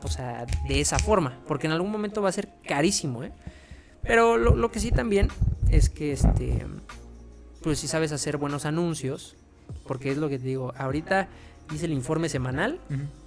o 0.02 0.08
sea, 0.08 0.46
de 0.68 0.80
esa 0.80 0.98
forma, 0.98 1.38
porque 1.46 1.66
en 1.66 1.72
algún 1.72 1.90
momento 1.92 2.22
va 2.22 2.28
a 2.30 2.32
ser 2.32 2.48
carísimo, 2.66 3.22
¿eh? 3.22 3.32
Pero 4.02 4.36
lo, 4.38 4.54
lo 4.56 4.70
que 4.70 4.80
sí 4.80 4.90
también 4.90 5.28
es 5.68 5.88
que, 5.90 6.12
este, 6.12 6.64
pues 7.62 7.78
si 7.80 7.88
sabes 7.88 8.12
hacer 8.12 8.36
buenos 8.36 8.64
anuncios, 8.66 9.36
porque 9.86 10.10
es 10.10 10.16
lo 10.16 10.28
que 10.28 10.38
te 10.38 10.46
digo, 10.46 10.72
ahorita 10.76 11.28
hice 11.72 11.86
el 11.86 11.92
informe 11.92 12.28
semanal 12.28 12.78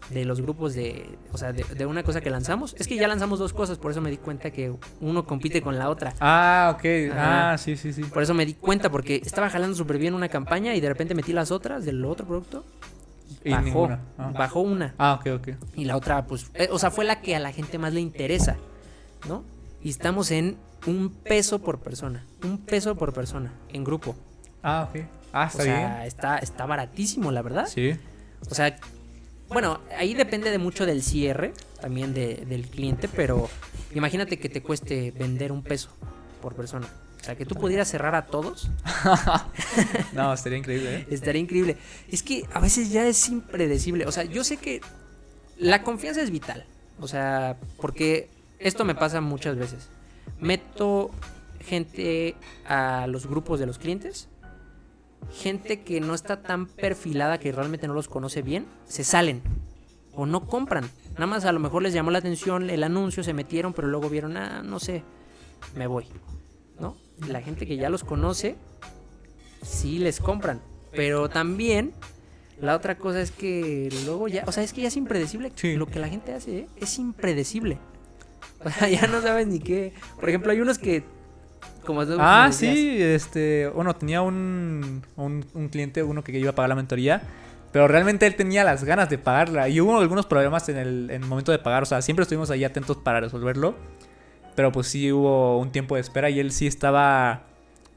de 0.09 0.25
los 0.25 0.41
grupos 0.41 0.73
de, 0.73 1.17
o 1.31 1.37
sea, 1.37 1.53
de, 1.53 1.63
de 1.63 1.85
una 1.85 2.03
cosa 2.03 2.21
que 2.21 2.29
lanzamos. 2.29 2.75
Es 2.79 2.87
que 2.87 2.95
ya 2.95 3.07
lanzamos 3.07 3.39
dos 3.39 3.53
cosas, 3.53 3.77
por 3.77 3.91
eso 3.91 4.01
me 4.01 4.09
di 4.09 4.17
cuenta 4.17 4.51
que 4.51 4.73
uno 5.01 5.25
compite 5.25 5.61
con 5.61 5.77
la 5.77 5.89
otra. 5.89 6.13
Ah, 6.19 6.73
ok. 6.75 7.11
Ajá. 7.11 7.53
Ah, 7.53 7.57
sí, 7.57 7.75
sí, 7.77 7.93
sí. 7.93 8.03
Por 8.03 8.23
eso 8.23 8.33
me 8.33 8.45
di 8.45 8.53
cuenta, 8.55 8.89
porque 8.89 9.15
estaba 9.23 9.49
jalando 9.49 9.75
súper 9.75 9.97
bien 9.97 10.13
una 10.13 10.29
campaña 10.29 10.73
y 10.75 10.81
de 10.81 10.87
repente 10.87 11.13
metí 11.15 11.33
las 11.33 11.51
otras 11.51 11.85
del 11.85 12.03
otro 12.05 12.25
producto. 12.25 12.65
Y 13.43 13.51
bajó. 13.51 13.89
Ah. 14.17 14.31
bajó 14.33 14.61
una. 14.61 14.95
Ah, 14.97 15.13
ok, 15.19 15.27
ok. 15.35 15.47
Y 15.75 15.85
la 15.85 15.95
otra, 15.95 16.25
pues, 16.25 16.49
eh, 16.55 16.67
o 16.71 16.79
sea, 16.79 16.89
fue 16.91 17.05
la 17.05 17.21
que 17.21 17.35
a 17.35 17.39
la 17.39 17.51
gente 17.51 17.77
más 17.77 17.93
le 17.93 17.99
interesa, 18.01 18.57
¿no? 19.27 19.43
Y 19.83 19.89
estamos 19.89 20.31
en 20.31 20.57
un 20.87 21.09
peso 21.09 21.59
por 21.59 21.79
persona. 21.79 22.25
Un 22.43 22.57
peso 22.57 22.95
por 22.95 23.13
persona, 23.13 23.53
en 23.69 23.83
grupo. 23.83 24.15
Ah, 24.63 24.87
ok. 24.89 25.01
Ah, 25.31 25.43
O 25.43 25.47
está 25.47 25.63
sea, 25.63 26.05
está, 26.07 26.37
está 26.39 26.65
baratísimo, 26.65 27.31
la 27.31 27.41
verdad. 27.43 27.67
Sí. 27.67 27.95
O 28.49 28.55
sea, 28.55 28.75
bueno, 29.49 29.79
ahí 29.97 30.13
depende 30.13 30.51
de 30.51 30.57
mucho 30.59 30.85
del 30.85 31.01
cierre, 31.01 31.53
también 31.81 32.13
de- 32.13 32.45
del 32.47 32.67
cliente, 32.67 33.07
pero 33.07 33.49
imagínate 33.95 34.37
que 34.39 34.49
te 34.49 34.61
cueste 34.61 35.11
vender 35.11 35.51
un 35.51 35.63
peso 35.63 35.89
por 36.41 36.55
persona. 36.55 36.87
O 37.19 37.23
sea, 37.23 37.35
que 37.35 37.45
tú 37.45 37.55
pudieras 37.55 37.89
cerrar 37.89 38.15
a 38.15 38.25
todos, 38.27 38.69
No, 40.13 40.33
estaría 40.33 40.57
increíble, 40.57 40.95
¿eh? 40.99 41.07
estaría 41.09 41.41
increíble. 41.41 41.77
Es 42.09 42.23
que 42.23 42.45
a 42.53 42.59
veces 42.59 42.91
ya 42.91 43.05
es 43.07 43.27
impredecible. 43.29 44.05
O 44.05 44.11
sea, 44.11 44.23
yo 44.23 44.43
sé 44.43 44.57
que 44.57 44.81
la 45.57 45.83
confianza 45.83 46.21
es 46.21 46.31
vital. 46.31 46.65
O 46.99 47.07
sea, 47.07 47.57
porque 47.77 48.29
esto 48.59 48.85
me 48.85 48.95
pasa 48.95 49.19
muchas 49.21 49.57
veces. 49.57 49.89
Meto 50.39 51.11
gente 51.59 52.35
a 52.65 53.05
los 53.07 53.27
grupos 53.27 53.59
de 53.59 53.65
los 53.65 53.77
clientes. 53.79 54.27
Gente 55.31 55.81
que 55.81 56.01
no 56.01 56.15
está 56.15 56.41
tan 56.41 56.65
perfilada, 56.65 57.39
que 57.39 57.51
realmente 57.51 57.87
no 57.87 57.93
los 57.93 58.07
conoce 58.07 58.41
bien, 58.41 58.65
se 58.85 59.03
salen 59.03 59.41
o 60.13 60.25
no 60.25 60.45
compran. 60.47 60.89
Nada 61.13 61.27
más 61.27 61.45
a 61.45 61.51
lo 61.51 61.59
mejor 61.59 61.83
les 61.83 61.93
llamó 61.93 62.11
la 62.11 62.19
atención 62.19 62.69
el 62.69 62.83
anuncio, 62.83 63.23
se 63.23 63.33
metieron, 63.33 63.73
pero 63.73 63.87
luego 63.87 64.09
vieron, 64.09 64.37
ah, 64.37 64.63
no 64.63 64.79
sé, 64.79 65.03
me 65.75 65.87
voy. 65.87 66.05
¿No? 66.79 66.95
La 67.27 67.41
gente 67.41 67.67
que 67.67 67.77
ya 67.77 67.89
los 67.89 68.03
conoce, 68.03 68.55
sí 69.61 69.99
les 69.99 70.19
compran. 70.19 70.61
Pero 70.91 71.29
también, 71.29 71.93
la 72.59 72.75
otra 72.75 72.97
cosa 72.97 73.21
es 73.21 73.31
que 73.31 73.89
luego 74.05 74.27
ya, 74.27 74.43
o 74.47 74.51
sea, 74.51 74.63
es 74.63 74.73
que 74.73 74.81
ya 74.81 74.87
es 74.87 74.97
impredecible. 74.97 75.51
Sí. 75.55 75.75
Lo 75.75 75.87
que 75.87 75.99
la 75.99 76.09
gente 76.09 76.33
hace 76.33 76.57
¿eh? 76.57 76.67
es 76.77 76.99
impredecible. 76.99 77.77
O 78.61 78.69
sea, 78.69 78.89
ya 78.89 79.07
no 79.07 79.21
sabes 79.21 79.47
ni 79.47 79.59
qué. 79.59 79.93
Por 80.19 80.27
ejemplo, 80.27 80.51
hay 80.51 80.59
unos 80.59 80.79
que, 80.79 81.05
como 81.89 82.01
Ah, 82.19 82.51
sí, 82.51 83.01
este, 83.01 83.67
bueno, 83.69 83.95
tenía 83.95 84.21
un, 84.21 85.01
un, 85.15 85.43
un 85.55 85.69
cliente, 85.69 86.03
uno 86.03 86.23
que 86.23 86.37
iba 86.37 86.51
a 86.51 86.55
pagar 86.55 86.69
la 86.69 86.75
mentoría, 86.75 87.23
pero 87.71 87.87
realmente 87.87 88.27
él 88.27 88.35
tenía 88.35 88.63
las 88.63 88.83
ganas 88.83 89.09
de 89.09 89.17
pagarla 89.17 89.67
y 89.69 89.81
hubo 89.81 89.97
algunos 89.97 90.27
problemas 90.27 90.69
en 90.69 90.77
el, 90.77 91.09
en 91.09 91.23
el 91.23 91.27
momento 91.27 91.51
de 91.51 91.57
pagar, 91.57 91.81
o 91.81 91.85
sea, 91.87 92.03
siempre 92.03 92.21
estuvimos 92.21 92.51
ahí 92.51 92.63
atentos 92.63 92.97
para 92.97 93.21
resolverlo, 93.21 93.75
pero 94.55 94.71
pues 94.71 94.85
sí 94.85 95.11
hubo 95.11 95.57
un 95.57 95.71
tiempo 95.71 95.95
de 95.95 96.01
espera 96.01 96.29
y 96.29 96.39
él 96.39 96.51
sí 96.51 96.67
estaba, 96.67 97.47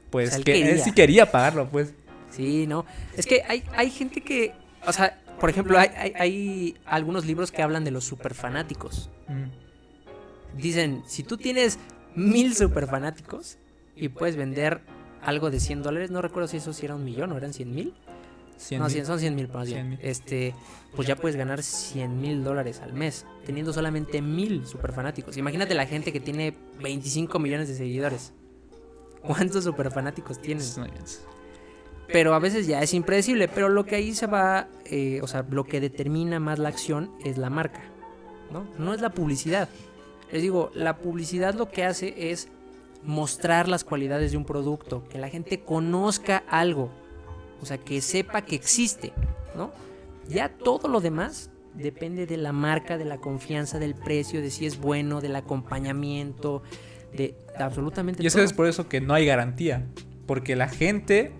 pues, 0.09 0.29
O 0.29 0.31
sea, 0.31 0.37
él 0.39 0.43
que 0.43 0.59
él 0.59 0.63
quería. 0.69 0.83
sí 0.83 0.91
quería 0.91 1.31
pagarlo, 1.31 1.69
pues. 1.69 1.93
Sí, 2.31 2.65
no. 2.65 2.83
Es 3.15 3.27
que 3.27 3.43
hay, 3.47 3.63
hay 3.75 3.91
gente 3.91 4.21
que, 4.21 4.53
o 4.87 4.91
sea, 4.91 5.19
por 5.39 5.51
ejemplo, 5.51 5.77
hay, 5.77 5.89
hay, 5.95 6.13
hay 6.17 6.77
algunos 6.85 7.27
libros 7.27 7.51
que 7.51 7.61
hablan 7.61 7.83
de 7.83 7.91
los 7.91 8.05
superfanáticos. 8.05 9.11
Mm. 9.27 10.57
Dicen, 10.59 11.03
si 11.05 11.21
tú 11.21 11.37
tienes 11.37 11.77
mil 12.15 12.55
superfanáticos 12.55 13.57
y 13.95 14.09
puedes 14.09 14.35
vender 14.35 14.81
algo 15.21 15.49
de 15.51 15.59
100 15.59 15.83
dólares, 15.83 16.11
no 16.11 16.21
recuerdo 16.21 16.47
si 16.47 16.57
eso 16.57 16.73
sí 16.73 16.85
era 16.85 16.95
un 16.95 17.03
millón 17.03 17.31
o 17.31 17.37
eran 17.37 17.53
100 17.53 17.73
mil. 17.73 17.93
Cien 18.57 18.79
No, 18.79 18.85
mil. 18.85 18.93
100, 18.93 19.05
son 19.05 19.19
100 19.19 19.35
mil, 19.35 19.49
100. 19.65 19.99
Este, 20.01 20.53
pues 20.95 21.07
ya 21.07 21.15
puedes 21.15 21.35
ganar 21.35 21.63
100 21.63 22.21
mil 22.21 22.43
dólares 22.43 22.81
al 22.81 22.93
mes, 22.93 23.25
teniendo 23.45 23.73
solamente 23.73 24.21
mil 24.21 24.65
superfanáticos. 24.67 25.37
Imagínate 25.37 25.73
la 25.73 25.85
gente 25.85 26.13
que 26.13 26.19
tiene 26.19 26.55
25 26.81 27.39
millones 27.39 27.67
de 27.67 27.75
seguidores. 27.75 28.31
¿Cuántos 29.21 29.63
superfanáticos 29.63 30.39
tienen? 30.41 30.65
No, 30.77 30.85
es- 30.85 31.25
Pero 32.11 32.35
a 32.35 32.39
veces 32.39 32.67
ya 32.67 32.81
es 32.81 32.93
impredecible. 32.93 33.47
Pero 33.47 33.69
lo 33.69 33.85
que 33.85 33.95
ahí 33.95 34.13
se 34.13 34.27
va, 34.27 34.67
eh, 34.85 35.19
o 35.23 35.27
sea, 35.27 35.45
lo 35.49 35.63
que 35.63 35.79
determina 35.79 36.39
más 36.39 36.59
la 36.59 36.69
acción 36.69 37.11
es 37.23 37.37
la 37.37 37.49
marca, 37.49 37.81
¿no? 38.51 38.67
No 38.77 38.93
es 38.93 39.01
la 39.01 39.09
publicidad. 39.11 39.69
Les 40.31 40.41
digo, 40.41 40.69
la 40.75 40.97
publicidad 40.97 41.53
lo 41.55 41.69
que 41.69 41.85
hace 41.85 42.31
es 42.31 42.49
mostrar 43.05 43.67
las 43.67 43.83
cualidades 43.83 44.31
de 44.31 44.37
un 44.37 44.45
producto, 44.45 45.03
que 45.09 45.17
la 45.17 45.29
gente 45.29 45.61
conozca 45.61 46.43
algo, 46.49 46.89
o 47.61 47.65
sea, 47.65 47.77
que 47.77 48.01
sepa 48.01 48.43
que 48.43 48.55
existe, 48.55 49.13
¿no? 49.55 49.71
Ya 50.27 50.49
todo 50.49 50.87
lo 50.87 51.01
demás 51.01 51.49
depende 51.73 52.25
de 52.25 52.37
la 52.37 52.51
marca, 52.51 52.97
de 52.97 53.05
la 53.05 53.17
confianza, 53.17 53.79
del 53.79 53.95
precio, 53.95 54.41
de 54.41 54.51
si 54.51 54.65
es 54.65 54.79
bueno, 54.79 55.21
del 55.21 55.35
acompañamiento, 55.35 56.63
de, 57.13 57.35
absolutamente 57.57 58.23
Y 58.23 58.27
es 58.27 58.33
todo. 58.33 58.41
que 58.41 58.45
es 58.45 58.53
por 58.53 58.67
eso 58.67 58.87
que 58.87 59.01
no 59.01 59.13
hay 59.13 59.25
garantía. 59.25 59.85
Porque 60.25 60.55
la 60.55 60.69
gente, 60.69 61.31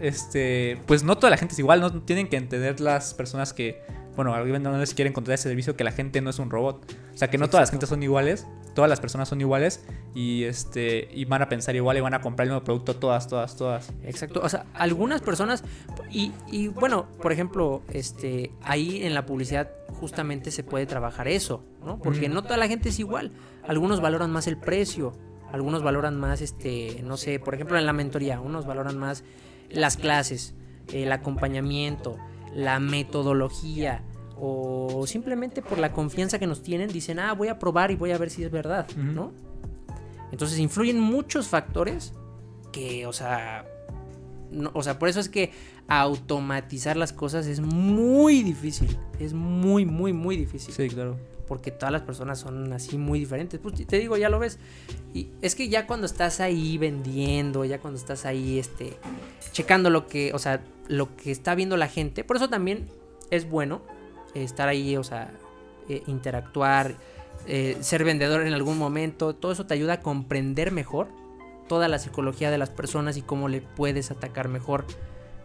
este, 0.00 0.78
pues 0.86 1.02
no 1.02 1.16
toda 1.16 1.30
la 1.30 1.36
gente 1.36 1.52
es 1.52 1.58
igual, 1.58 1.80
no 1.80 2.02
tienen 2.02 2.28
que 2.28 2.36
entender 2.36 2.80
las 2.80 3.14
personas 3.14 3.52
que, 3.52 3.82
bueno, 4.16 4.34
alguien 4.34 4.62
no 4.62 4.78
les 4.78 4.94
quieren 4.94 5.12
encontrar 5.12 5.34
ese 5.34 5.44
servicio 5.44 5.76
que 5.76 5.84
la 5.84 5.92
gente 5.92 6.20
no 6.20 6.30
es 6.30 6.38
un 6.38 6.50
robot. 6.50 6.96
O 7.14 7.16
sea, 7.16 7.28
que 7.28 7.36
no 7.36 7.48
todas 7.48 7.62
las 7.62 7.70
gentes 7.70 7.88
son 7.88 8.02
iguales, 8.02 8.46
todas 8.74 8.88
las 8.88 9.00
personas 9.00 9.28
son 9.28 9.40
iguales 9.40 9.84
y 10.14 10.44
este 10.44 11.08
y 11.12 11.24
van 11.24 11.42
a 11.42 11.48
pensar 11.48 11.76
igual 11.76 11.96
y 11.96 12.00
van 12.00 12.14
a 12.14 12.20
comprar 12.20 12.46
el 12.46 12.52
mismo 12.54 12.64
producto 12.64 12.96
todas, 12.96 13.28
todas, 13.28 13.56
todas. 13.56 13.92
Exacto, 14.04 14.40
o 14.42 14.48
sea, 14.48 14.66
algunas 14.74 15.20
personas 15.20 15.64
y, 16.10 16.32
y, 16.50 16.68
bueno, 16.68 17.06
por 17.22 17.32
ejemplo, 17.32 17.82
este 17.92 18.52
ahí 18.62 19.02
en 19.04 19.14
la 19.14 19.26
publicidad 19.26 19.70
justamente 20.00 20.50
se 20.50 20.64
puede 20.64 20.86
trabajar 20.86 21.28
eso, 21.28 21.62
¿no? 21.84 21.98
Porque 21.98 22.28
Mm. 22.28 22.32
no 22.34 22.42
toda 22.42 22.56
la 22.56 22.68
gente 22.68 22.88
es 22.88 22.98
igual. 22.98 23.32
Algunos 23.66 24.00
valoran 24.00 24.30
más 24.30 24.46
el 24.46 24.56
precio, 24.56 25.12
algunos 25.52 25.82
valoran 25.82 26.18
más 26.18 26.40
este, 26.40 27.02
no 27.04 27.16
sé, 27.16 27.38
por 27.38 27.54
ejemplo, 27.54 27.76
en 27.78 27.86
la 27.86 27.92
mentoría, 27.92 28.40
unos 28.40 28.66
valoran 28.66 28.96
más 28.98 29.24
las 29.68 29.96
clases, 29.96 30.54
el 30.92 31.12
acompañamiento, 31.12 32.16
la 32.54 32.80
metodología 32.80 34.02
o 34.42 35.04
simplemente 35.06 35.60
por 35.62 35.78
la 35.78 35.92
confianza 35.92 36.38
que 36.38 36.46
nos 36.46 36.62
tienen, 36.62 36.88
dicen, 36.88 37.18
ah, 37.18 37.34
voy 37.34 37.48
a 37.48 37.58
probar 37.58 37.90
y 37.90 37.96
voy 37.96 38.10
a 38.12 38.18
ver 38.18 38.30
si 38.30 38.42
es 38.42 38.50
verdad. 38.50 38.86
¿no? 38.96 39.32
Entonces 40.32 40.58
influyen 40.58 40.98
muchos 41.00 41.48
factores 41.48 42.12
que, 42.72 43.06
o 43.06 43.12
sea, 43.12 43.66
no- 44.50 44.70
o 44.74 44.82
sea, 44.82 44.98
por 44.98 45.08
eso 45.08 45.20
es 45.20 45.28
que 45.28 45.50
automatizar 45.88 46.96
las 46.96 47.12
cosas 47.12 47.46
es 47.46 47.60
muy 47.60 48.42
difícil, 48.42 48.96
es 49.18 49.32
muy, 49.34 49.84
muy, 49.84 50.12
muy 50.12 50.36
difícil 50.36 50.72
Sí, 50.72 50.88
claro. 50.88 51.16
porque 51.48 51.70
todas 51.72 51.90
las 51.92 52.02
personas 52.02 52.38
son 52.38 52.72
así 52.72 52.96
muy 52.96 53.18
diferentes. 53.18 53.58
Pues 53.60 53.74
te 53.86 53.98
digo, 53.98 54.16
ya 54.16 54.28
lo 54.28 54.38
ves. 54.38 54.58
Y 55.12 55.28
es 55.42 55.54
que 55.56 55.68
ya 55.68 55.86
cuando 55.86 56.06
estás 56.06 56.38
ahí 56.40 56.78
vendiendo, 56.78 57.64
ya 57.64 57.80
cuando 57.80 57.98
estás 57.98 58.24
ahí 58.24 58.58
este 58.60 58.96
checando 59.52 59.90
lo 59.90 60.06
que, 60.06 60.32
o 60.32 60.38
sea, 60.38 60.62
lo 60.86 61.16
que 61.16 61.32
está 61.32 61.54
viendo 61.56 61.76
la 61.76 61.88
gente, 61.88 62.22
por 62.22 62.36
eso 62.36 62.48
también 62.48 62.88
es 63.30 63.50
bueno 63.50 63.82
estar 64.34 64.68
ahí, 64.68 64.96
o 64.96 65.04
sea, 65.04 65.32
eh, 65.88 66.02
interactuar, 66.06 66.94
eh, 67.46 67.76
ser 67.80 68.04
vendedor 68.04 68.46
en 68.46 68.52
algún 68.52 68.78
momento, 68.78 69.34
todo 69.34 69.52
eso 69.52 69.66
te 69.66 69.74
ayuda 69.74 69.94
a 69.94 70.00
comprender 70.00 70.72
mejor 70.72 71.08
toda 71.68 71.88
la 71.88 71.98
psicología 71.98 72.50
de 72.50 72.58
las 72.58 72.70
personas 72.70 73.16
y 73.16 73.22
cómo 73.22 73.48
le 73.48 73.60
puedes 73.60 74.10
atacar 74.10 74.48
mejor. 74.48 74.84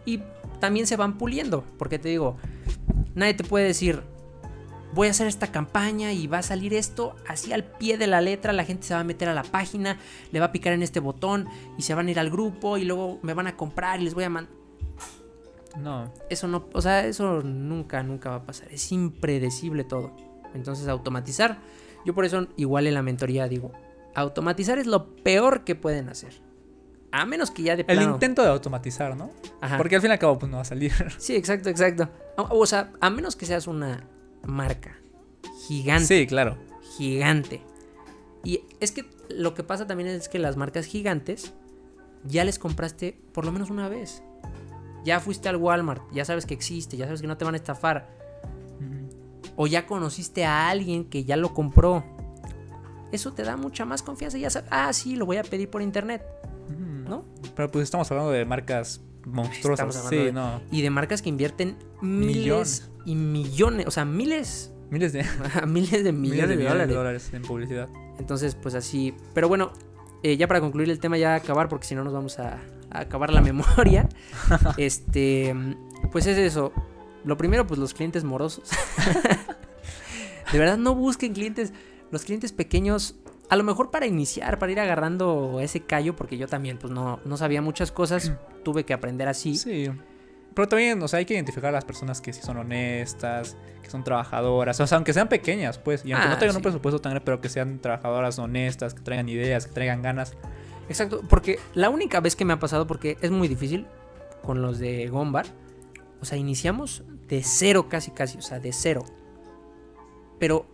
Y 0.06 0.21
también 0.60 0.88
se 0.88 0.95
van 0.95 1.17
puliendo, 1.17 1.63
porque 1.78 2.00
te 2.00 2.10
digo, 2.10 2.38
nadie 3.13 3.36
te 3.36 3.43
puede 3.43 3.65
decir, 3.65 4.02
voy 4.95 5.08
a 5.08 5.12
hacer 5.12 5.28
esta 5.28 5.52
campaña 5.52 6.13
y 6.13 6.26
va 6.26 6.39
a 6.39 6.41
salir 6.41 6.74
esto 6.74 7.15
así 7.28 7.54
al 7.54 7.63
pie 7.63 7.98
de 7.98 8.08
la 8.08 8.21
letra, 8.21 8.54
la 8.54 8.65
gente 8.65 8.88
se 8.88 8.93
va 8.93 9.02
a 9.02 9.04
meter 9.04 9.30
a 9.30 9.34
la 9.34 9.43
página, 9.43 10.00
le 10.32 10.39
va 10.39 10.48
a 10.48 10.52
picar 10.52 10.74
en 10.74 10.82
este 10.82 11.00
botón 11.00 11.48
y 11.78 11.84
se 11.84 11.93
van 11.93 12.08
a 12.08 12.12
ir 12.12 12.19
al 12.19 12.32
grupo 12.32 12.78
y 12.78 12.86
luego 12.86 13.19
me 13.21 13.34
van 13.34 13.48
a 13.48 13.56
comprar 13.56 14.02
y 14.02 14.06
les 14.06 14.13
voy 14.13 14.24
a 14.24 14.30
mandar... 14.30 14.64
No. 15.77 16.13
Eso 16.29 16.47
no, 16.47 16.67
o 16.73 16.81
sea, 16.81 17.05
eso 17.05 17.41
nunca, 17.41 18.03
nunca 18.03 18.29
va 18.29 18.35
a 18.38 18.45
pasar, 18.45 18.71
es 18.71 18.91
impredecible 18.91 19.83
todo. 19.83 20.15
Entonces 20.53 20.88
automatizar, 20.88 21.59
yo 22.05 22.13
por 22.13 22.25
eso 22.25 22.47
igual 22.55 22.88
en 22.88 22.93
la 22.93 23.01
mentoría 23.01 23.47
digo, 23.47 23.73
automatizar 24.13 24.77
es 24.77 24.88
lo 24.88 25.15
peor 25.17 25.63
que 25.63 25.75
pueden 25.75 26.09
hacer. 26.09 26.41
A 27.11 27.25
menos 27.25 27.51
que 27.51 27.63
ya 27.63 27.75
de 27.75 27.81
El 27.81 27.97
plano... 27.97 28.13
intento 28.13 28.41
de 28.41 28.49
automatizar, 28.49 29.15
¿no? 29.15 29.29
Ajá. 29.61 29.77
Porque 29.77 29.95
al 29.95 30.01
fin 30.01 30.09
y 30.09 30.13
al 30.13 30.19
cabo, 30.19 30.38
pues 30.38 30.49
no 30.49 30.57
va 30.57 30.63
a 30.63 30.65
salir. 30.65 30.91
Sí, 31.17 31.35
exacto, 31.35 31.69
exacto. 31.69 32.09
O, 32.38 32.59
o 32.59 32.65
sea, 32.65 32.91
a 32.99 33.09
menos 33.09 33.35
que 33.35 33.45
seas 33.45 33.67
una 33.67 34.05
marca 34.45 34.97
gigante. 35.67 36.05
Sí, 36.05 36.27
claro. 36.27 36.57
gigante. 36.97 37.61
Y 38.43 38.61
es 38.79 38.91
que 38.91 39.05
lo 39.29 39.53
que 39.53 39.63
pasa 39.63 39.88
también 39.88 40.09
es 40.09 40.29
que 40.29 40.39
las 40.39 40.57
marcas 40.57 40.85
gigantes 40.85 41.53
ya 42.23 42.43
les 42.43 42.59
compraste 42.59 43.17
por 43.33 43.45
lo 43.45 43.51
menos 43.51 43.69
una 43.69 43.89
vez. 43.89 44.21
Ya 45.05 45.19
fuiste 45.19 45.47
al 45.47 45.55
Walmart, 45.57 46.01
ya 46.11 46.25
sabes 46.25 46.45
que 46.45 46.53
existe, 46.53 46.97
ya 46.97 47.05
sabes 47.05 47.21
que 47.21 47.27
no 47.27 47.37
te 47.37 47.45
van 47.45 47.53
a 47.53 47.57
estafar. 47.57 48.09
O 49.55 49.67
ya 49.67 49.85
conociste 49.85 50.43
a 50.43 50.67
alguien 50.69 51.05
que 51.05 51.23
ya 51.23 51.37
lo 51.37 51.53
compró. 51.53 52.03
Eso 53.13 53.31
te 53.33 53.43
da 53.43 53.55
mucha 53.55 53.85
más 53.85 54.03
confianza. 54.03 54.37
Ya 54.37 54.49
sabes, 54.49 54.67
ah, 54.71 54.91
sí, 54.91 55.15
lo 55.15 55.25
voy 55.25 55.37
a 55.37 55.43
pedir 55.43 55.69
por 55.69 55.81
internet. 55.81 56.23
¿no? 57.07 57.23
Pero 57.55 57.71
pues 57.71 57.83
estamos 57.83 58.09
hablando 58.11 58.31
de 58.31 58.43
marcas 58.45 58.99
monstruosas. 59.25 59.95
Estamos 59.95 59.95
hablando 59.97 60.09
Sí, 60.09 60.25
de- 60.25 60.33
no. 60.33 60.61
Y 60.77 60.81
de 60.81 60.89
marcas 60.89 61.21
que 61.21 61.29
invierten 61.29 61.77
miles 62.01 62.35
Millones. 62.35 62.91
y 63.05 63.15
millones, 63.15 63.85
o 63.87 63.91
sea, 63.91 64.05
miles, 64.05 64.71
Miles 64.89 65.13
de, 65.13 65.23
miles 65.67 66.03
de 66.03 66.11
millones, 66.11 66.57
de, 66.57 66.63
dólares. 66.63 66.95
dólares 66.95 67.29
en 67.33 67.41
publicidad. 67.43 67.87
Entonces, 68.19 68.55
pues 68.55 68.73
así. 68.75 69.13
Pero 69.33 69.47
bueno, 69.47 69.71
eh, 70.23 70.35
ya 70.37 70.47
para 70.47 70.59
concluir 70.61 70.89
el 70.89 70.99
tema, 70.99 71.17
ya 71.17 71.35
acabar, 71.35 71.69
porque 71.69 71.85
si 71.85 71.95
no 71.95 72.03
nos 72.03 72.11
vamos 72.13 72.39
a 72.39 72.59
acabar 72.99 73.31
la 73.34 73.41
memoria. 73.41 74.08
este, 74.77 75.55
pues 76.12 76.27
es 76.27 76.38
eso. 76.38 76.71
Lo 77.23 77.38
primero, 77.38 77.65
pues 77.65 77.79
los 77.79 77.93
clientes 77.93 78.23
morosos. 78.23 78.69
de 80.51 80.60
verdad, 80.60 80.77
no 80.77 80.95
busquen 80.95 81.34
clientes. 81.34 81.73
Los 82.12 82.23
clientes 82.23 82.51
pequeños, 82.51 83.15
a 83.49 83.55
lo 83.55 83.63
mejor 83.63 83.89
para 83.91 84.05
iniciar, 84.05 84.60
para 84.60 84.71
ir 84.71 84.79
agarrando 84.79 85.60
ese 85.60 85.81
callo, 85.81 86.15
porque 86.15 86.38
yo 86.38 86.47
también, 86.47 86.77
pues 86.77 86.93
no, 86.93 87.19
no 87.25 87.38
sabía 87.38 87.62
muchas 87.62 87.91
cosas. 87.91 88.31
tuve 88.63 88.84
que 88.84 88.93
aprender 88.93 89.27
así. 89.27 89.55
Sí. 89.55 89.89
Pero 90.53 90.69
también, 90.69 91.01
o 91.03 91.08
sea, 91.10 91.19
hay 91.19 91.25
que 91.25 91.34
identificar 91.34 91.69
a 91.69 91.71
las 91.73 91.84
personas 91.84 92.21
que 92.21 92.31
sí 92.31 92.41
son 92.41 92.55
honestas, 92.58 93.58
que 93.84 93.89
son 93.89 94.05
trabajadoras, 94.05 94.79
o 94.79 94.88
sea, 94.88 94.95
aunque 94.97 95.12
sean 95.12 95.27
pequeñas, 95.27 95.77
pues, 95.77 96.05
y 96.05 96.13
aunque 96.13 96.29
Ah, 96.29 96.31
no 96.31 96.38
tengan 96.38 96.53
sí. 96.53 96.58
un 96.58 96.63
presupuesto 96.63 97.01
tan 97.01 97.12
grande, 97.12 97.25
pero 97.25 97.41
que 97.41 97.49
sean 97.49 97.79
trabajadoras 97.79 98.39
honestas, 98.39 98.93
que 98.93 99.01
traigan 99.01 99.27
ideas, 99.27 99.67
que 99.67 99.73
traigan 99.73 100.01
ganas. 100.01 100.38
Exacto, 100.89 101.21
porque 101.30 101.60
la 101.74 101.89
única 101.89 102.19
vez 102.19 102.36
que 102.36 102.45
me 102.45 102.54
ha 102.54 102.60
pasado, 102.60 102.86
porque 102.88 103.17
es 103.21 103.32
muy 103.32 103.48
difícil 103.48 103.88
con 104.43 104.62
los 104.62 104.78
de 104.80 105.08
Gombar, 105.08 105.45
o 106.21 106.26
sea, 106.26 106.38
iniciamos 106.38 107.04
de 107.28 107.41
cero 107.43 107.88
casi 107.89 108.12
casi, 108.12 108.38
o 108.38 108.41
sea, 108.41 108.60
de 108.60 108.71
cero. 108.71 109.04
Pero 110.39 110.65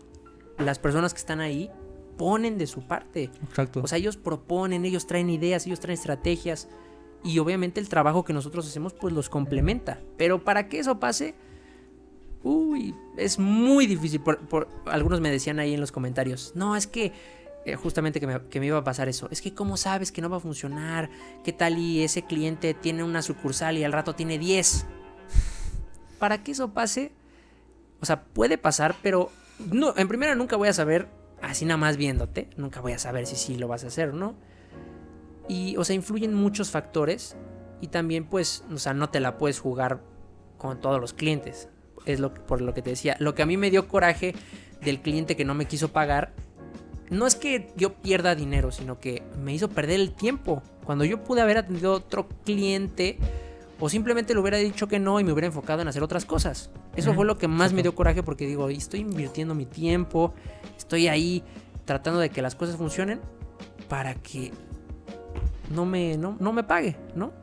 las 0.58 0.80
personas 0.80 1.14
que 1.14 1.20
están 1.20 1.40
ahí 1.40 1.70
ponen 2.18 2.58
de 2.58 2.68
su 2.68 2.86
parte. 2.88 3.32
Exacto. 3.44 3.82
O 3.84 3.88
sea, 3.88 3.98
ellos 3.98 4.18
proponen, 4.18 4.86
ellos 4.86 5.08
traen 5.08 5.30
ideas, 5.30 5.66
ellos 5.66 5.80
traen 5.80 5.98
estrategias. 5.98 6.68
Y 7.24 7.40
obviamente 7.40 7.80
el 7.80 7.88
trabajo 7.90 8.24
que 8.26 8.34
nosotros 8.34 8.68
hacemos 8.68 8.94
pues 8.94 9.14
los 9.14 9.30
complementa. 9.30 10.00
Pero 10.18 10.44
para 10.44 10.68
que 10.68 10.80
eso 10.80 11.00
pase, 11.00 11.36
uy, 12.44 12.96
es 13.18 13.40
muy 13.40 13.88
difícil. 13.88 14.20
Por, 14.22 14.40
por- 14.40 14.68
algunos 14.86 15.22
me 15.22 15.32
decían 15.32 15.60
ahí 15.60 15.74
en 15.74 15.80
los 15.80 15.92
comentarios, 15.92 16.54
no, 16.56 16.76
es 16.76 16.88
que 16.88 17.12
eh, 17.66 17.76
justamente 17.76 18.20
que 18.20 18.28
me, 18.28 18.42
que 18.48 18.60
me 18.60 18.68
iba 18.68 18.78
a 18.78 18.84
pasar 18.84 19.08
eso. 19.08 19.28
Es 19.32 19.42
que 19.42 19.54
cómo 19.54 19.78
sabes 19.78 20.12
que 20.12 20.22
no 20.22 20.30
va 20.30 20.38
a 20.38 20.40
funcionar, 20.40 21.10
qué 21.44 21.54
tal 21.54 21.78
y 21.78 22.04
ese 22.04 22.24
cliente 22.24 22.74
tiene 22.74 23.04
una 23.04 23.22
sucursal 23.22 23.78
y 23.78 23.84
al 23.84 23.92
rato 23.92 24.16
tiene 24.16 24.40
10. 24.40 24.86
Para 26.20 26.44
que 26.44 26.52
eso 26.52 26.74
pase, 26.74 27.12
o 28.00 28.06
sea, 28.06 28.24
puede 28.24 28.58
pasar, 28.58 28.96
pero 29.02 29.32
no, 29.72 29.94
en 29.96 30.08
primera 30.08 30.36
nunca 30.36 30.56
voy 30.56 30.70
a 30.70 30.74
saber, 30.74 31.08
así 31.42 31.66
nada 31.66 31.78
más 31.78 31.98
viéndote, 31.98 32.50
nunca 32.58 32.82
voy 32.82 32.94
a 32.94 33.00
saber 33.00 33.28
si 33.28 33.36
sí 33.36 33.56
lo 33.58 33.68
vas 33.68 33.84
a 33.84 33.88
hacer 33.88 34.10
o 34.10 34.14
no. 34.14 34.36
Y, 35.48 35.76
o 35.78 35.84
sea, 35.84 35.96
influyen 35.96 36.34
muchos 36.34 36.72
factores 36.72 37.36
y 37.82 37.88
también, 37.88 38.26
pues, 38.26 38.64
o 38.74 38.78
sea, 38.78 38.94
no 38.94 39.10
te 39.10 39.20
la 39.20 39.38
puedes 39.38 39.60
jugar 39.60 40.02
con 40.58 40.80
todos 40.80 41.00
los 41.02 41.14
clientes. 41.14 41.70
Es 42.06 42.20
lo 42.20 42.34
por 42.34 42.62
lo 42.62 42.74
que 42.74 42.82
te 42.82 42.92
decía. 42.92 43.16
Lo 43.20 43.36
que 43.36 43.42
a 43.42 43.46
mí 43.46 43.58
me 43.58 43.70
dio 43.70 43.88
coraje 43.88 44.34
del 44.82 45.02
cliente 45.02 45.36
que 45.36 45.46
no 45.46 45.54
me 45.54 45.66
quiso 45.66 45.92
pagar, 45.92 46.34
no 47.12 47.28
es 47.28 47.36
que 47.36 47.74
yo 47.76 47.94
pierda 47.94 48.36
dinero, 48.36 48.72
sino 48.72 49.00
que 49.00 49.22
me 49.44 49.54
hizo 49.54 49.70
perder 49.70 50.00
el 50.00 50.14
tiempo. 50.14 50.64
Cuando 50.86 51.04
yo 51.04 51.22
pude 51.24 51.42
haber 51.42 51.58
atendido 51.58 51.92
a 51.92 51.96
otro 51.98 52.28
cliente 52.46 53.18
o 53.82 53.90
simplemente 53.90 54.34
le 54.34 54.40
hubiera 54.40 54.58
dicho 54.58 54.88
que 54.88 54.98
no 54.98 55.20
y 55.20 55.26
me 55.26 55.34
hubiera 55.34 55.48
enfocado 55.48 55.82
en 55.82 55.90
hacer 55.90 56.04
otras 56.04 56.24
cosas. 56.24 56.72
Eso 56.96 57.14
fue 57.14 57.26
lo 57.26 57.38
que 57.38 57.50
más 57.50 57.74
me 57.74 57.84
dio 57.84 57.94
coraje 57.96 58.24
porque 58.24 58.48
digo, 58.48 58.70
estoy 58.70 59.02
invirtiendo 59.02 59.54
mi 59.56 59.66
tiempo, 59.66 60.34
estoy 60.78 61.10
ahí 61.10 61.44
tratando 61.84 62.22
de 62.22 62.30
que 62.30 62.42
las 62.42 62.56
cosas 62.56 62.78
funcionen 62.78 63.20
para 63.90 64.16
que 64.16 64.54
no 65.70 65.86
me, 65.86 66.18
no, 66.18 66.38
no 66.40 66.54
me 66.54 66.64
pague, 66.64 66.96
¿no? 67.14 67.34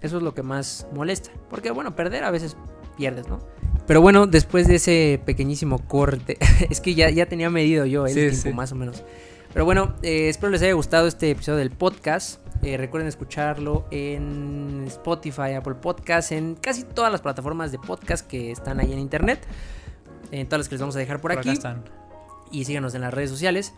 Eso 0.00 0.16
es 0.16 0.22
lo 0.22 0.32
que 0.32 0.42
más 0.42 0.86
molesta. 0.94 1.30
Porque 1.50 1.70
bueno, 1.70 1.94
perder 1.94 2.24
a 2.24 2.30
veces 2.30 2.56
pierdes, 2.96 3.28
¿no? 3.28 3.40
Pero 3.92 4.00
bueno, 4.00 4.26
después 4.26 4.66
de 4.68 4.76
ese 4.76 5.20
pequeñísimo 5.22 5.78
corte, 5.86 6.38
es 6.70 6.80
que 6.80 6.94
ya, 6.94 7.10
ya 7.10 7.26
tenía 7.26 7.50
medido 7.50 7.84
yo 7.84 8.06
el 8.06 8.14
Sí, 8.14 8.20
tiempo 8.20 8.36
sí. 8.48 8.52
más 8.54 8.72
o 8.72 8.74
menos. 8.74 9.04
Pero 9.52 9.66
bueno, 9.66 9.92
eh, 10.00 10.30
espero 10.30 10.50
les 10.50 10.62
haya 10.62 10.72
gustado 10.72 11.06
este 11.06 11.30
episodio 11.30 11.58
del 11.58 11.70
podcast. 11.72 12.40
Eh, 12.62 12.78
recuerden 12.78 13.06
escucharlo 13.06 13.84
en 13.90 14.84
Spotify, 14.86 15.52
Apple 15.58 15.74
Podcast, 15.74 16.32
en 16.32 16.54
casi 16.54 16.84
todas 16.84 17.12
las 17.12 17.20
plataformas 17.20 17.70
de 17.70 17.78
podcast 17.78 18.26
que 18.26 18.50
están 18.50 18.80
ahí 18.80 18.94
en 18.94 18.98
internet. 18.98 19.46
En 20.30 20.46
todas 20.48 20.60
las 20.60 20.68
que 20.70 20.76
les 20.76 20.80
vamos 20.80 20.96
a 20.96 20.98
dejar 20.98 21.20
por, 21.20 21.32
Por 21.32 21.40
aquí 21.40 21.50
acá 21.50 21.52
están. 21.52 21.84
y 22.50 22.64
síganos 22.64 22.94
en 22.94 23.02
las 23.02 23.12
redes 23.12 23.28
sociales. 23.28 23.74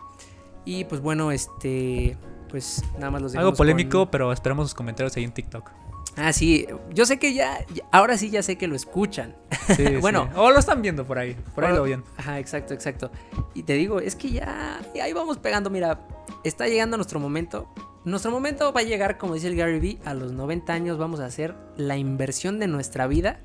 Y 0.63 0.85
pues 0.85 1.01
bueno, 1.01 1.33
este 1.33 2.15
pues 2.47 2.81
nada 2.93 3.11
más 3.11 3.21
los 3.21 3.35
Algo 3.35 3.53
polémico, 3.53 4.03
con- 4.03 4.11
pero 4.11 4.31
esperamos 4.31 4.67
sus 4.69 4.75
comentarios 4.75 5.17
ahí 5.17 5.25
en 5.25 5.33
TikTok. 5.33 5.69
Ah, 6.17 6.31
sí, 6.31 6.65
yo 6.93 7.05
sé 7.05 7.19
que 7.19 7.33
ya, 7.33 7.59
ahora 7.91 8.17
sí 8.17 8.29
ya 8.29 8.41
sé 8.41 8.57
que 8.57 8.67
lo 8.67 8.75
escuchan. 8.75 9.35
Sí, 9.75 9.97
Bueno. 10.01 10.29
sí. 10.31 10.39
O 10.39 10.51
lo 10.51 10.59
están 10.59 10.81
viendo 10.81 11.05
por 11.05 11.19
ahí. 11.19 11.35
Por 11.53 11.65
ahí 11.65 11.75
lo 11.75 11.83
bien. 11.83 12.03
Ajá, 12.17 12.39
exacto, 12.39 12.73
exacto. 12.73 13.11
Y 13.53 13.63
te 13.63 13.73
digo, 13.73 13.99
es 13.99 14.15
que 14.15 14.31
ya, 14.31 14.79
ahí 15.01 15.13
vamos 15.13 15.37
pegando, 15.37 15.69
mira, 15.69 15.99
está 16.43 16.67
llegando 16.67 16.97
nuestro 16.97 17.19
momento. 17.19 17.67
Nuestro 18.05 18.31
momento 18.31 18.71
va 18.71 18.81
a 18.81 18.83
llegar, 18.83 19.17
como 19.17 19.33
dice 19.33 19.47
el 19.47 19.55
Gary 19.55 19.79
Vee, 19.79 19.99
a 20.05 20.13
los 20.13 20.31
90 20.31 20.71
años 20.71 20.97
vamos 20.97 21.19
a 21.19 21.25
hacer 21.25 21.55
la 21.75 21.97
inversión 21.97 22.59
de 22.59 22.67
nuestra 22.67 23.07
vida. 23.07 23.39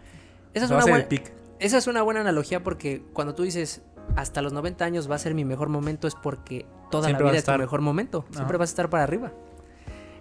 Esa 0.52 0.66
es, 0.66 0.70
una 0.70 0.84
buena, 0.84 1.08
esa 1.58 1.78
es 1.78 1.86
una 1.86 2.02
buena 2.02 2.20
analogía 2.20 2.62
porque 2.62 3.02
cuando 3.12 3.34
tú 3.34 3.44
dices 3.44 3.82
hasta 4.16 4.42
los 4.42 4.52
90 4.52 4.84
años 4.84 5.10
va 5.10 5.14
a 5.14 5.18
ser 5.18 5.34
mi 5.34 5.44
mejor 5.44 5.68
momento 5.68 6.08
es 6.08 6.14
porque 6.14 6.66
toda 6.90 7.04
Siempre 7.04 7.24
la 7.24 7.32
vida 7.32 7.38
es 7.38 7.44
tu 7.44 7.52
mejor 7.52 7.80
momento. 7.80 8.24
Siempre 8.30 8.56
Ajá. 8.56 8.58
vas 8.58 8.70
a 8.70 8.72
estar 8.72 8.90
para 8.90 9.04
arriba. 9.04 9.32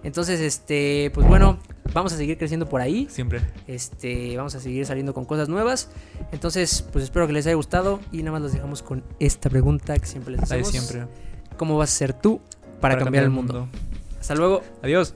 Entonces, 0.04 0.40
este, 0.40 1.12
pues 1.14 1.28
bueno, 1.28 1.60
vamos 1.94 2.14
a 2.14 2.18
seguir 2.18 2.38
creciendo 2.38 2.68
por 2.68 2.82
ahí. 2.82 3.08
Siempre. 3.10 3.42
Este, 3.68 4.36
vamos 4.38 4.56
a 4.56 4.60
seguir 4.60 4.86
saliendo 4.86 5.14
con 5.14 5.26
cosas 5.26 5.50
nuevas. 5.50 5.90
Entonces, 6.32 6.86
pues 6.92 7.04
espero 7.04 7.28
que 7.28 7.34
les 7.34 7.46
haya 7.46 7.56
gustado 7.56 8.00
y 8.12 8.20
nada 8.20 8.34
más 8.34 8.42
los 8.42 8.54
dejamos 8.54 8.82
con 8.82 9.04
esta 9.20 9.50
pregunta 9.50 9.98
que 9.98 10.06
siempre 10.06 10.32
les 10.32 10.42
La 10.42 10.56
de 10.56 10.62
hacemos. 10.62 10.88
siempre. 10.88 11.14
¿Cómo 11.58 11.78
vas 11.78 11.90
a 11.90 11.94
ser 11.94 12.14
tú 12.14 12.42
para, 12.80 12.98
cambiar, 12.98 13.24
el 13.26 13.30
mundo? 13.30 13.68
Hasta 14.20 14.36
luego. 14.36 14.62
Adiós. 14.82 15.14